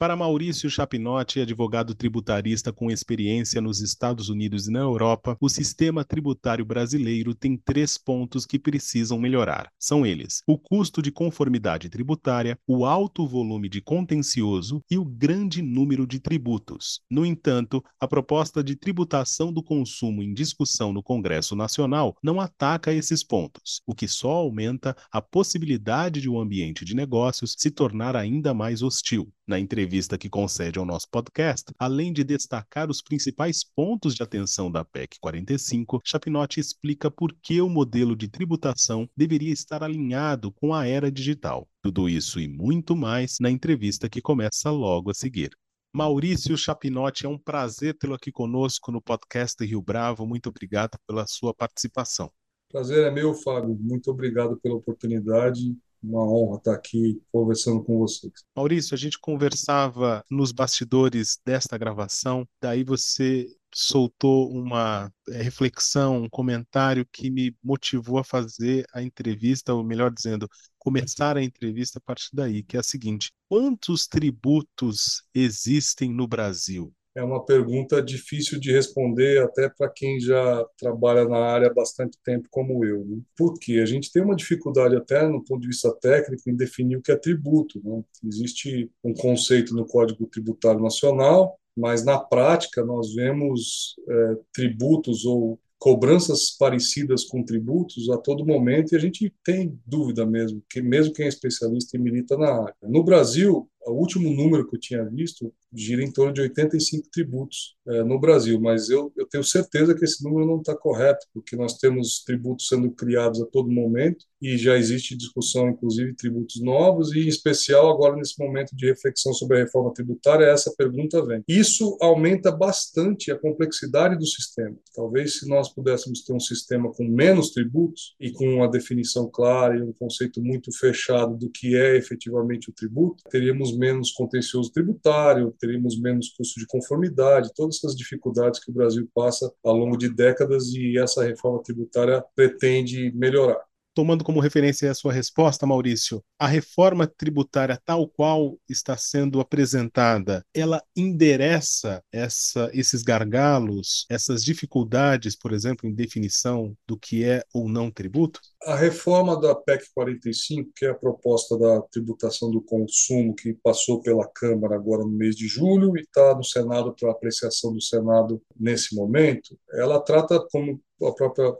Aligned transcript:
Para 0.00 0.14
Maurício 0.14 0.70
Chapinotti, 0.70 1.40
advogado 1.40 1.92
tributarista 1.92 2.72
com 2.72 2.88
experiência 2.88 3.60
nos 3.60 3.80
Estados 3.80 4.28
Unidos 4.28 4.68
e 4.68 4.70
na 4.70 4.78
Europa, 4.78 5.36
o 5.40 5.48
sistema 5.48 6.04
tributário 6.04 6.64
brasileiro 6.64 7.34
tem 7.34 7.56
três 7.56 7.98
pontos 7.98 8.46
que 8.46 8.60
precisam 8.60 9.18
melhorar. 9.18 9.72
São 9.76 10.06
eles: 10.06 10.40
o 10.46 10.56
custo 10.56 11.02
de 11.02 11.10
conformidade 11.10 11.88
tributária, 11.88 12.56
o 12.64 12.86
alto 12.86 13.26
volume 13.26 13.68
de 13.68 13.80
contencioso 13.80 14.80
e 14.88 14.96
o 14.96 15.04
grande 15.04 15.60
número 15.62 16.06
de 16.06 16.20
tributos. 16.20 17.00
No 17.10 17.26
entanto, 17.26 17.82
a 17.98 18.06
proposta 18.06 18.62
de 18.62 18.76
tributação 18.76 19.52
do 19.52 19.64
consumo 19.64 20.22
em 20.22 20.32
discussão 20.32 20.92
no 20.92 21.02
Congresso 21.02 21.56
Nacional 21.56 22.16
não 22.22 22.40
ataca 22.40 22.92
esses 22.92 23.24
pontos, 23.24 23.82
o 23.84 23.96
que 23.96 24.06
só 24.06 24.30
aumenta 24.30 24.96
a 25.10 25.20
possibilidade 25.20 26.20
de 26.20 26.28
o 26.28 26.34
um 26.34 26.40
ambiente 26.40 26.84
de 26.84 26.94
negócios 26.94 27.56
se 27.58 27.68
tornar 27.68 28.14
ainda 28.14 28.54
mais 28.54 28.80
hostil. 28.80 29.28
Na 29.48 29.58
entrevista 29.58 30.18
que 30.18 30.28
concede 30.28 30.78
ao 30.78 30.84
nosso 30.84 31.08
podcast, 31.10 31.72
além 31.78 32.12
de 32.12 32.22
destacar 32.22 32.90
os 32.90 33.00
principais 33.00 33.64
pontos 33.64 34.14
de 34.14 34.22
atenção 34.22 34.70
da 34.70 34.84
PEC 34.84 35.18
45, 35.18 36.02
Chapinotti 36.04 36.60
explica 36.60 37.10
por 37.10 37.34
que 37.42 37.58
o 37.62 37.68
modelo 37.70 38.14
de 38.14 38.28
tributação 38.28 39.08
deveria 39.16 39.50
estar 39.50 39.82
alinhado 39.82 40.52
com 40.52 40.74
a 40.74 40.86
era 40.86 41.10
digital. 41.10 41.66
Tudo 41.82 42.10
isso 42.10 42.38
e 42.38 42.46
muito 42.46 42.94
mais 42.94 43.36
na 43.40 43.50
entrevista 43.50 44.06
que 44.06 44.20
começa 44.20 44.70
logo 44.70 45.10
a 45.10 45.14
seguir. 45.14 45.48
Maurício 45.94 46.54
Chapinotti, 46.54 47.24
é 47.24 47.28
um 47.30 47.38
prazer 47.38 47.96
tê-lo 47.96 48.12
aqui 48.12 48.30
conosco 48.30 48.92
no 48.92 49.00
podcast 49.00 49.64
Rio 49.64 49.80
Bravo. 49.80 50.26
Muito 50.26 50.50
obrigado 50.50 50.98
pela 51.06 51.26
sua 51.26 51.54
participação. 51.54 52.30
Prazer 52.70 53.06
é 53.06 53.10
meu, 53.10 53.32
Fábio. 53.32 53.74
Muito 53.80 54.10
obrigado 54.10 54.60
pela 54.60 54.74
oportunidade 54.74 55.74
uma 56.02 56.22
honra 56.22 56.58
estar 56.58 56.74
aqui 56.74 57.20
conversando 57.32 57.82
com 57.82 57.98
vocês. 57.98 58.32
Maurício, 58.56 58.94
a 58.94 58.98
gente 58.98 59.18
conversava 59.18 60.24
nos 60.30 60.52
bastidores 60.52 61.38
desta 61.44 61.76
gravação, 61.76 62.46
daí 62.60 62.84
você 62.84 63.46
soltou 63.74 64.50
uma 64.50 65.12
eh, 65.28 65.42
reflexão, 65.42 66.22
um 66.22 66.28
comentário 66.28 67.06
que 67.12 67.30
me 67.30 67.54
motivou 67.62 68.18
a 68.18 68.24
fazer 68.24 68.86
a 68.92 69.02
entrevista, 69.02 69.74
ou 69.74 69.84
melhor 69.84 70.10
dizendo, 70.12 70.48
começar 70.78 71.36
a 71.36 71.42
entrevista 71.42 71.98
a 71.98 72.02
partir 72.02 72.30
daí, 72.32 72.62
que 72.62 72.76
é 72.76 72.80
a 72.80 72.82
seguinte: 72.82 73.30
quantos 73.48 74.06
tributos 74.06 75.22
existem 75.34 76.12
no 76.12 76.26
Brasil? 76.26 76.92
É 77.18 77.22
uma 77.22 77.44
pergunta 77.44 78.00
difícil 78.00 78.60
de 78.60 78.72
responder 78.72 79.42
até 79.42 79.68
para 79.68 79.90
quem 79.90 80.20
já 80.20 80.64
trabalha 80.78 81.24
na 81.24 81.38
área 81.38 81.66
há 81.66 81.74
bastante 81.74 82.16
tempo 82.24 82.46
como 82.48 82.84
eu. 82.84 83.04
Né? 83.04 83.18
Porque 83.36 83.80
a 83.80 83.86
gente 83.86 84.12
tem 84.12 84.22
uma 84.22 84.36
dificuldade 84.36 84.96
até 84.96 85.26
no 85.26 85.42
ponto 85.44 85.60
de 85.60 85.66
vista 85.66 85.92
técnico 86.00 86.48
em 86.48 86.54
definir 86.54 86.96
o 86.96 87.02
que 87.02 87.10
é 87.10 87.16
tributo. 87.16 87.80
Né? 87.82 88.02
Existe 88.24 88.88
um 89.02 89.12
conceito 89.12 89.74
no 89.74 89.84
Código 89.84 90.26
Tributário 90.26 90.80
Nacional, 90.80 91.58
mas 91.76 92.04
na 92.04 92.18
prática 92.20 92.84
nós 92.84 93.12
vemos 93.12 93.96
é, 94.08 94.36
tributos 94.52 95.24
ou 95.24 95.58
cobranças 95.78 96.50
parecidas 96.56 97.24
com 97.24 97.42
tributos 97.42 98.10
a 98.10 98.18
todo 98.18 98.46
momento 98.46 98.92
e 98.92 98.96
a 98.96 98.98
gente 98.98 99.32
tem 99.44 99.78
dúvida 99.86 100.26
mesmo, 100.26 100.62
que 100.68 100.82
mesmo 100.82 101.14
quem 101.14 101.26
é 101.26 101.28
especialista 101.28 101.96
e 101.96 102.00
milita 102.00 102.36
na 102.36 102.62
área. 102.62 102.74
No 102.82 103.04
Brasil, 103.04 103.68
o 103.88 103.98
último 103.98 104.30
número 104.30 104.68
que 104.68 104.76
eu 104.76 104.80
tinha 104.80 105.04
visto 105.04 105.52
gira 105.72 106.02
em 106.02 106.10
torno 106.10 106.32
de 106.32 106.40
85 106.40 107.08
tributos 107.10 107.76
é, 107.86 108.02
no 108.02 108.18
Brasil, 108.18 108.60
mas 108.60 108.88
eu, 108.88 109.12
eu 109.16 109.26
tenho 109.26 109.44
certeza 109.44 109.94
que 109.94 110.04
esse 110.04 110.22
número 110.24 110.46
não 110.46 110.58
está 110.58 110.74
correto, 110.74 111.26
porque 111.32 111.56
nós 111.56 111.78
temos 111.78 112.22
tributos 112.24 112.68
sendo 112.68 112.90
criados 112.90 113.40
a 113.42 113.46
todo 113.46 113.70
momento 113.70 114.24
e 114.40 114.56
já 114.56 114.76
existe 114.76 115.16
discussão, 115.16 115.68
inclusive, 115.68 116.14
tributos 116.14 116.60
novos, 116.60 117.12
e 117.12 117.20
em 117.20 117.28
especial 117.28 117.90
agora 117.90 118.16
nesse 118.16 118.38
momento 118.38 118.74
de 118.74 118.86
reflexão 118.86 119.32
sobre 119.32 119.56
a 119.56 119.60
reforma 119.64 119.92
tributária, 119.92 120.44
essa 120.44 120.72
pergunta 120.76 121.24
vem. 121.24 121.42
Isso 121.48 121.96
aumenta 122.00 122.52
bastante 122.52 123.32
a 123.32 123.38
complexidade 123.38 124.16
do 124.16 124.26
sistema. 124.26 124.76
Talvez 124.94 125.38
se 125.38 125.48
nós 125.48 125.68
pudéssemos 125.68 126.22
ter 126.22 126.32
um 126.32 126.40
sistema 126.40 126.92
com 126.92 127.04
menos 127.04 127.50
tributos 127.50 128.14
e 128.20 128.30
com 128.30 128.46
uma 128.46 128.70
definição 128.70 129.28
clara 129.28 129.76
e 129.76 129.82
um 129.82 129.92
conceito 129.92 130.42
muito 130.42 130.70
fechado 130.72 131.36
do 131.36 131.50
que 131.50 131.76
é 131.76 131.96
efetivamente 131.96 132.70
o 132.70 132.72
tributo, 132.72 133.24
teríamos 133.30 133.76
menos 133.78 134.10
contencioso 134.10 134.72
tributário, 134.72 135.54
teríamos 135.58 135.98
menos 135.98 136.30
custo 136.30 136.58
de 136.58 136.66
conformidade, 136.66 137.54
todas 137.54 137.76
essas 137.76 137.96
dificuldades 137.96 138.58
que 138.62 138.70
o 138.70 138.74
Brasil 138.74 139.08
passa 139.14 139.52
ao 139.64 139.76
longo 139.76 139.96
de 139.96 140.08
décadas 140.08 140.68
e 140.74 140.98
essa 140.98 141.24
reforma 141.24 141.62
tributária 141.62 142.24
pretende 142.34 143.12
melhorar 143.12 143.67
tomando 143.94 144.24
como 144.24 144.40
referência 144.40 144.90
a 144.90 144.94
sua 144.94 145.12
resposta, 145.12 145.66
Maurício, 145.66 146.22
a 146.38 146.46
reforma 146.46 147.06
tributária 147.06 147.80
tal 147.84 148.08
qual 148.08 148.56
está 148.68 148.96
sendo 148.96 149.40
apresentada, 149.40 150.44
ela 150.54 150.82
endereça 150.96 152.02
essa, 152.12 152.70
esses 152.72 153.02
gargalos, 153.02 154.06
essas 154.10 154.44
dificuldades, 154.44 155.36
por 155.36 155.52
exemplo, 155.52 155.88
em 155.88 155.94
definição 155.94 156.76
do 156.86 156.96
que 156.96 157.24
é 157.24 157.42
ou 157.52 157.68
não 157.68 157.90
tributo? 157.90 158.40
A 158.64 158.74
reforma 158.74 159.40
da 159.40 159.54
PEC 159.54 159.84
45, 159.94 160.70
que 160.74 160.86
é 160.86 160.90
a 160.90 160.94
proposta 160.94 161.56
da 161.58 161.80
tributação 161.82 162.50
do 162.50 162.60
consumo, 162.60 163.34
que 163.34 163.54
passou 163.54 164.00
pela 164.00 164.28
Câmara 164.28 164.74
agora 164.74 165.02
no 165.02 165.10
mês 165.10 165.36
de 165.36 165.46
julho 165.46 165.96
e 165.96 166.02
está 166.02 166.34
no 166.34 166.44
Senado 166.44 166.94
para 166.98 167.10
apreciação 167.10 167.72
do 167.72 167.80
Senado 167.80 168.42
nesse 168.58 168.94
momento, 168.94 169.58
ela 169.72 170.00
trata, 170.00 170.40
como 170.50 170.80
a 171.02 171.12
própria 171.12 171.54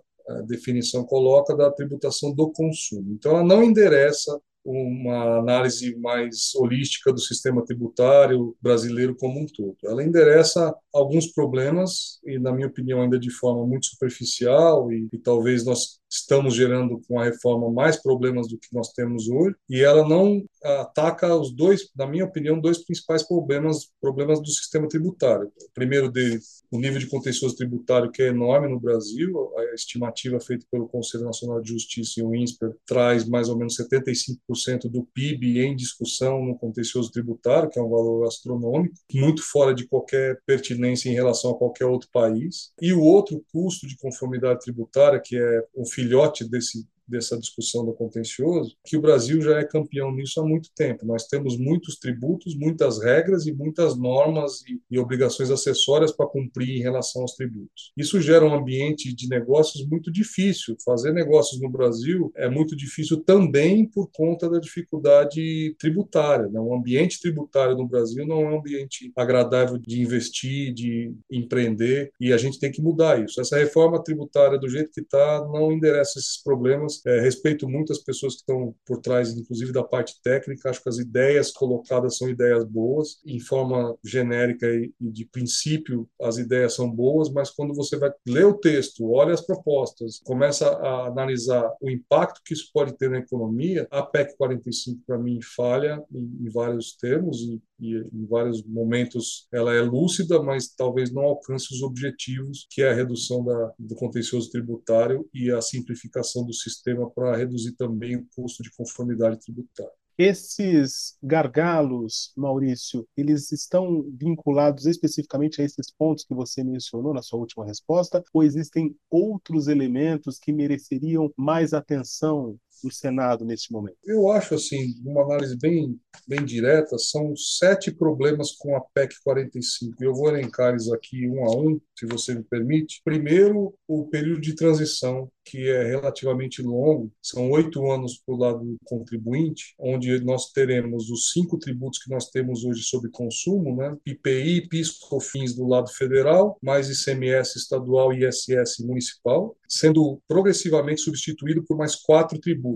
definição 0.46 1.04
coloca 1.04 1.56
da 1.56 1.70
tributação 1.70 2.32
do 2.34 2.50
consumo. 2.50 3.12
Então, 3.12 3.32
ela 3.32 3.44
não 3.44 3.62
endereça 3.62 4.40
uma 4.64 5.38
análise 5.38 5.96
mais 5.96 6.54
holística 6.54 7.10
do 7.10 7.20
sistema 7.20 7.64
tributário 7.64 8.54
brasileiro 8.60 9.16
como 9.16 9.40
um 9.40 9.46
todo. 9.46 9.76
Ela 9.84 10.04
endereça 10.04 10.74
alguns 10.92 11.28
problemas 11.28 12.20
e, 12.26 12.38
na 12.38 12.52
minha 12.52 12.66
opinião, 12.66 13.00
ainda 13.00 13.18
de 13.18 13.30
forma 13.30 13.66
muito 13.66 13.86
superficial 13.86 14.92
e, 14.92 15.08
e 15.10 15.18
talvez 15.18 15.64
nós 15.64 15.98
estamos 16.10 16.54
gerando 16.54 17.00
com 17.06 17.20
a 17.20 17.24
reforma 17.24 17.70
mais 17.70 18.00
problemas 18.00 18.48
do 18.48 18.58
que 18.58 18.68
nós 18.72 18.92
temos 18.92 19.28
hoje 19.28 19.54
e 19.68 19.80
ela 19.80 20.06
não 20.08 20.44
ataca 20.62 21.34
os 21.36 21.52
dois, 21.52 21.90
na 21.96 22.06
minha 22.06 22.24
opinião, 22.24 22.60
dois 22.60 22.84
principais 22.84 23.22
problemas 23.22 23.88
problemas 24.00 24.40
do 24.40 24.48
sistema 24.48 24.88
tributário. 24.88 25.46
O 25.46 25.72
primeiro 25.74 26.10
deles, 26.10 26.62
o 26.70 26.78
nível 26.78 26.98
de 26.98 27.06
contencioso 27.06 27.56
tributário 27.56 28.10
que 28.10 28.22
é 28.22 28.28
enorme 28.28 28.68
no 28.68 28.80
Brasil, 28.80 29.52
a 29.56 29.74
estimativa 29.74 30.40
feita 30.40 30.66
pelo 30.70 30.88
Conselho 30.88 31.24
Nacional 31.24 31.60
de 31.60 31.70
Justiça 31.70 32.20
e 32.20 32.22
o 32.22 32.34
INSPER 32.34 32.74
traz 32.86 33.26
mais 33.28 33.48
ou 33.48 33.56
menos 33.56 33.76
75% 33.76 34.90
do 34.90 35.04
PIB 35.14 35.60
em 35.60 35.76
discussão 35.76 36.44
no 36.44 36.56
contencioso 36.56 37.10
tributário, 37.10 37.68
que 37.68 37.78
é 37.78 37.82
um 37.82 37.90
valor 37.90 38.26
astronômico, 38.26 38.94
muito 39.12 39.42
fora 39.42 39.74
de 39.74 39.86
qualquer 39.86 40.40
pertinência 40.46 41.08
em 41.08 41.14
relação 41.14 41.50
a 41.50 41.58
qualquer 41.58 41.86
outro 41.86 42.08
país. 42.12 42.72
E 42.80 42.92
o 42.92 43.00
outro 43.00 43.42
custo 43.52 43.86
de 43.86 43.96
conformidade 43.96 44.60
tributária, 44.60 45.20
que 45.22 45.36
é 45.36 45.64
o 45.74 45.86
filhote 45.98 46.48
desse 46.48 46.86
dessa 47.08 47.38
discussão 47.38 47.84
do 47.84 47.92
contencioso, 47.92 48.76
que 48.84 48.96
o 48.96 49.00
Brasil 49.00 49.40
já 49.40 49.58
é 49.58 49.64
campeão 49.64 50.14
nisso 50.14 50.40
há 50.40 50.46
muito 50.46 50.70
tempo. 50.74 51.06
Nós 51.06 51.26
temos 51.26 51.58
muitos 51.58 51.98
tributos, 51.98 52.56
muitas 52.56 53.02
regras 53.02 53.46
e 53.46 53.52
muitas 53.52 53.96
normas 53.96 54.62
e, 54.66 54.80
e 54.90 54.98
obrigações 54.98 55.50
acessórias 55.50 56.12
para 56.12 56.26
cumprir 56.26 56.76
em 56.76 56.82
relação 56.82 57.22
aos 57.22 57.34
tributos. 57.34 57.92
Isso 57.96 58.20
gera 58.20 58.44
um 58.44 58.54
ambiente 58.54 59.14
de 59.14 59.28
negócios 59.28 59.86
muito 59.86 60.12
difícil. 60.12 60.76
Fazer 60.84 61.12
negócios 61.12 61.60
no 61.60 61.70
Brasil 61.70 62.30
é 62.36 62.48
muito 62.48 62.76
difícil 62.76 63.22
também 63.24 63.86
por 63.86 64.10
conta 64.12 64.48
da 64.48 64.58
dificuldade 64.58 65.74
tributária. 65.78 66.48
Né? 66.48 66.60
O 66.60 66.74
ambiente 66.74 67.20
tributário 67.20 67.76
no 67.76 67.86
Brasil 67.86 68.26
não 68.26 68.40
é 68.42 68.44
um 68.50 68.58
ambiente 68.58 69.12
agradável 69.16 69.78
de 69.78 70.00
investir, 70.00 70.72
de 70.72 71.12
empreender, 71.30 72.12
e 72.20 72.32
a 72.32 72.36
gente 72.36 72.58
tem 72.58 72.70
que 72.70 72.82
mudar 72.82 73.22
isso. 73.22 73.40
Essa 73.40 73.56
reforma 73.56 74.02
tributária, 74.02 74.58
do 74.58 74.68
jeito 74.68 74.90
que 74.90 75.00
está, 75.00 75.46
não 75.52 75.72
endereça 75.72 76.18
esses 76.18 76.42
problemas 76.42 76.97
é, 77.06 77.20
respeito 77.20 77.68
muito 77.68 77.92
as 77.92 77.98
pessoas 77.98 78.34
que 78.34 78.40
estão 78.40 78.74
por 78.86 79.00
trás, 79.00 79.36
inclusive 79.36 79.72
da 79.72 79.82
parte 79.82 80.20
técnica. 80.22 80.70
Acho 80.70 80.82
que 80.82 80.88
as 80.88 80.98
ideias 80.98 81.50
colocadas 81.50 82.16
são 82.16 82.28
ideias 82.28 82.64
boas, 82.64 83.20
em 83.26 83.40
forma 83.40 83.96
genérica 84.04 84.66
e, 84.66 84.92
e 85.00 85.10
de 85.10 85.24
princípio, 85.26 86.08
as 86.20 86.38
ideias 86.38 86.74
são 86.74 86.90
boas, 86.90 87.30
mas 87.30 87.50
quando 87.50 87.74
você 87.74 87.96
vai 87.96 88.10
ler 88.26 88.46
o 88.46 88.54
texto, 88.54 89.10
olha 89.10 89.34
as 89.34 89.44
propostas, 89.44 90.20
começa 90.24 90.68
a 90.68 91.06
analisar 91.06 91.70
o 91.80 91.90
impacto 91.90 92.40
que 92.44 92.54
isso 92.54 92.70
pode 92.72 92.96
ter 92.96 93.10
na 93.10 93.18
economia, 93.18 93.86
a 93.90 94.02
PEC 94.02 94.36
45, 94.36 95.02
para 95.06 95.18
mim, 95.18 95.38
falha 95.42 96.02
em, 96.12 96.46
em 96.46 96.50
vários 96.50 96.96
termos 96.96 97.40
e 97.42 97.60
e 97.80 97.96
em 97.96 98.26
vários 98.26 98.62
momentos 98.64 99.46
ela 99.52 99.72
é 99.72 99.80
lúcida, 99.80 100.42
mas 100.42 100.68
talvez 100.68 101.12
não 101.12 101.22
alcance 101.22 101.72
os 101.72 101.82
objetivos, 101.82 102.66
que 102.70 102.82
é 102.82 102.90
a 102.90 102.94
redução 102.94 103.44
da, 103.44 103.72
do 103.78 103.94
contencioso 103.94 104.50
tributário 104.50 105.28
e 105.32 105.50
a 105.50 105.60
simplificação 105.60 106.44
do 106.44 106.52
sistema 106.52 106.87
para 107.14 107.36
reduzir 107.36 107.72
também 107.72 108.16
o 108.16 108.26
custo 108.34 108.62
de 108.62 108.70
conformidade 108.70 109.40
tributária. 109.40 109.92
Esses 110.18 111.16
gargalos, 111.22 112.32
Maurício, 112.36 113.06
eles 113.16 113.52
estão 113.52 114.02
vinculados 114.12 114.84
especificamente 114.84 115.62
a 115.62 115.64
esses 115.64 115.92
pontos 115.92 116.24
que 116.24 116.34
você 116.34 116.64
mencionou 116.64 117.14
na 117.14 117.22
sua 117.22 117.38
última 117.38 117.64
resposta, 117.64 118.24
ou 118.32 118.42
existem 118.42 118.96
outros 119.08 119.68
elementos 119.68 120.36
que 120.36 120.52
mereceriam 120.52 121.32
mais 121.36 121.72
atenção 121.72 122.58
do 122.82 122.92
Senado 122.92 123.44
nesse 123.44 123.72
momento? 123.72 123.96
Eu 124.04 124.30
acho, 124.30 124.54
assim, 124.54 124.94
uma 125.04 125.22
análise 125.22 125.56
bem, 125.58 125.98
bem 126.26 126.44
direta, 126.44 126.98
são 126.98 127.34
sete 127.36 127.90
problemas 127.90 128.52
com 128.52 128.76
a 128.76 128.80
PEC 128.80 129.14
45. 129.22 130.02
Eu 130.02 130.14
vou 130.14 130.28
elencar 130.28 130.70
eles 130.70 130.90
aqui 130.90 131.28
um 131.28 131.44
a 131.44 131.56
um, 131.56 131.80
se 131.98 132.06
você 132.06 132.34
me 132.34 132.42
permite. 132.42 133.00
Primeiro, 133.04 133.74
o 133.86 134.06
período 134.06 134.40
de 134.40 134.54
transição, 134.54 135.30
que 135.44 135.68
é 135.68 135.84
relativamente 135.84 136.62
longo, 136.62 137.10
são 137.22 137.50
oito 137.50 137.90
anos 137.90 138.18
para 138.24 138.34
o 138.34 138.38
lado 138.38 138.64
do 138.64 138.76
contribuinte, 138.84 139.74
onde 139.78 140.22
nós 140.22 140.50
teremos 140.52 141.10
os 141.10 141.30
cinco 141.32 141.58
tributos 141.58 141.98
que 141.98 142.10
nós 142.10 142.28
temos 142.30 142.64
hoje 142.64 142.82
sobre 142.82 143.10
consumo, 143.10 143.74
né? 143.76 143.96
IPI, 144.06 144.68
PIS, 144.68 144.98
COFINS 144.98 145.54
do 145.54 145.66
lado 145.66 145.90
federal, 145.90 146.58
mais 146.62 146.88
ICMS 146.88 147.58
estadual 147.58 148.12
e 148.12 148.26
ISS 148.26 148.78
municipal, 148.80 149.56
sendo 149.68 150.20
progressivamente 150.28 151.00
substituído 151.00 151.64
por 151.64 151.76
mais 151.76 151.96
quatro 151.96 152.38
tributos, 152.38 152.67